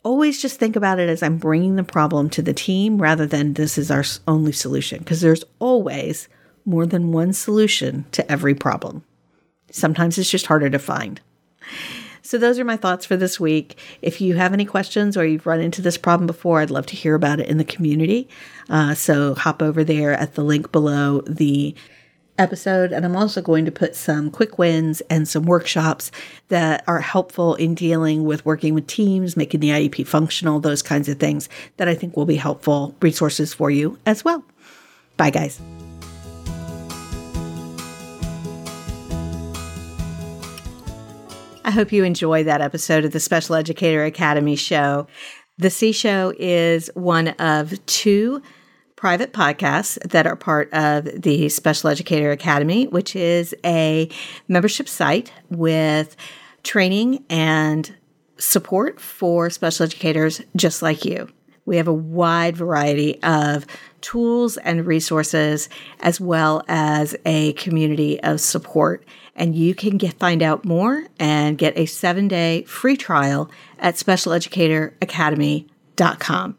Always 0.03 0.41
just 0.41 0.59
think 0.59 0.75
about 0.75 0.99
it 0.99 1.09
as 1.09 1.23
I'm 1.23 1.37
bringing 1.37 1.75
the 1.75 1.83
problem 1.83 2.29
to 2.31 2.41
the 2.41 2.53
team 2.53 3.01
rather 3.01 3.25
than 3.25 3.53
this 3.53 3.77
is 3.77 3.89
our 3.89 4.03
only 4.27 4.51
solution 4.51 4.99
because 4.99 5.21
there's 5.21 5.43
always 5.59 6.27
more 6.65 6.85
than 6.85 7.11
one 7.11 7.33
solution 7.33 8.05
to 8.11 8.29
every 8.31 8.55
problem. 8.55 9.03
Sometimes 9.71 10.17
it's 10.17 10.29
just 10.29 10.45
harder 10.47 10.69
to 10.69 10.79
find. 10.79 11.21
So, 12.25 12.39
those 12.39 12.57
are 12.57 12.65
my 12.65 12.75
thoughts 12.75 13.05
for 13.05 13.15
this 13.15 13.39
week. 13.39 13.77
If 14.01 14.19
you 14.19 14.33
have 14.33 14.51
any 14.51 14.65
questions 14.65 15.15
or 15.15 15.25
you've 15.25 15.45
run 15.45 15.61
into 15.61 15.83
this 15.83 15.95
problem 15.95 16.25
before, 16.25 16.59
I'd 16.59 16.71
love 16.71 16.87
to 16.87 16.95
hear 16.95 17.13
about 17.13 17.39
it 17.39 17.47
in 17.47 17.57
the 17.57 17.63
community. 17.63 18.27
Uh, 18.67 18.95
so, 18.95 19.35
hop 19.35 19.61
over 19.61 19.83
there 19.83 20.13
at 20.13 20.33
the 20.33 20.43
link 20.43 20.71
below 20.71 21.21
the 21.21 21.75
episode. 22.39 22.91
And 22.91 23.05
I'm 23.05 23.15
also 23.15 23.43
going 23.43 23.63
to 23.65 23.71
put 23.71 23.95
some 23.95 24.31
quick 24.31 24.57
wins 24.57 25.01
and 25.09 25.27
some 25.27 25.43
workshops 25.43 26.09
that 26.49 26.83
are 26.87 26.99
helpful 26.99 27.53
in 27.55 27.75
dealing 27.75 28.23
with 28.23 28.43
working 28.43 28.73
with 28.73 28.87
teams, 28.87 29.37
making 29.37 29.59
the 29.59 29.69
IEP 29.69 30.07
functional, 30.07 30.59
those 30.59 30.81
kinds 30.81 31.07
of 31.07 31.19
things 31.19 31.47
that 31.77 31.87
I 31.87 31.93
think 31.93 32.17
will 32.17 32.25
be 32.25 32.37
helpful 32.37 32.95
resources 33.01 33.53
for 33.53 33.69
you 33.69 33.99
as 34.07 34.25
well. 34.25 34.43
Bye, 35.15 35.29
guys. 35.29 35.61
I 41.65 41.71
hope 41.71 41.91
you 41.91 42.03
enjoy 42.03 42.43
that 42.43 42.61
episode 42.61 43.05
of 43.05 43.11
the 43.11 43.19
Special 43.19 43.55
Educator 43.55 44.03
Academy 44.03 44.55
show. 44.55 45.07
The 45.57 45.71
SEA 45.71 45.93
Show 45.93 46.31
is 46.37 46.91
one 46.93 47.29
of 47.29 47.83
two 47.87 48.43
private 48.95 49.33
podcasts 49.33 49.97
that 50.11 50.27
are 50.27 50.35
part 50.35 50.71
of 50.73 51.05
the 51.23 51.49
Special 51.49 51.89
Educator 51.89 52.29
Academy, 52.29 52.85
which 52.85 53.15
is 53.15 53.55
a 53.65 54.07
membership 54.47 54.87
site 54.87 55.33
with 55.49 56.15
training 56.61 57.25
and 57.31 57.95
support 58.37 59.01
for 59.01 59.49
special 59.49 59.85
educators 59.85 60.41
just 60.55 60.83
like 60.83 61.03
you. 61.03 61.27
We 61.65 61.77
have 61.77 61.87
a 61.87 61.93
wide 61.93 62.55
variety 62.55 63.21
of 63.23 63.65
tools 64.01 64.57
and 64.57 64.85
resources, 64.85 65.67
as 65.99 66.21
well 66.21 66.63
as 66.67 67.15
a 67.25 67.53
community 67.53 68.21
of 68.21 68.39
support 68.39 69.03
and 69.35 69.55
you 69.55 69.75
can 69.75 69.97
get 69.97 70.13
find 70.13 70.41
out 70.41 70.65
more 70.65 71.03
and 71.19 71.57
get 71.57 71.77
a 71.77 71.85
seven 71.85 72.29
day 72.29 72.63
free 72.63 72.97
trial 72.97 73.51
at 73.79 73.95
specialeducatoracademy.com. 73.95 76.57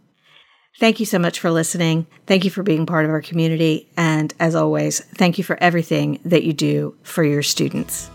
Thank 0.78 1.00
you 1.00 1.06
so 1.06 1.18
much 1.18 1.40
for 1.40 1.50
listening. 1.50 2.06
Thank 2.26 2.44
you 2.44 2.50
for 2.50 2.62
being 2.62 2.84
part 2.84 3.06
of 3.06 3.10
our 3.10 3.22
community. 3.22 3.88
And 3.96 4.34
as 4.38 4.54
always, 4.54 5.00
thank 5.00 5.38
you 5.38 5.44
for 5.44 5.56
everything 5.58 6.20
that 6.26 6.44
you 6.44 6.52
do 6.52 6.94
for 7.02 7.24
your 7.24 7.42
students. 7.42 8.10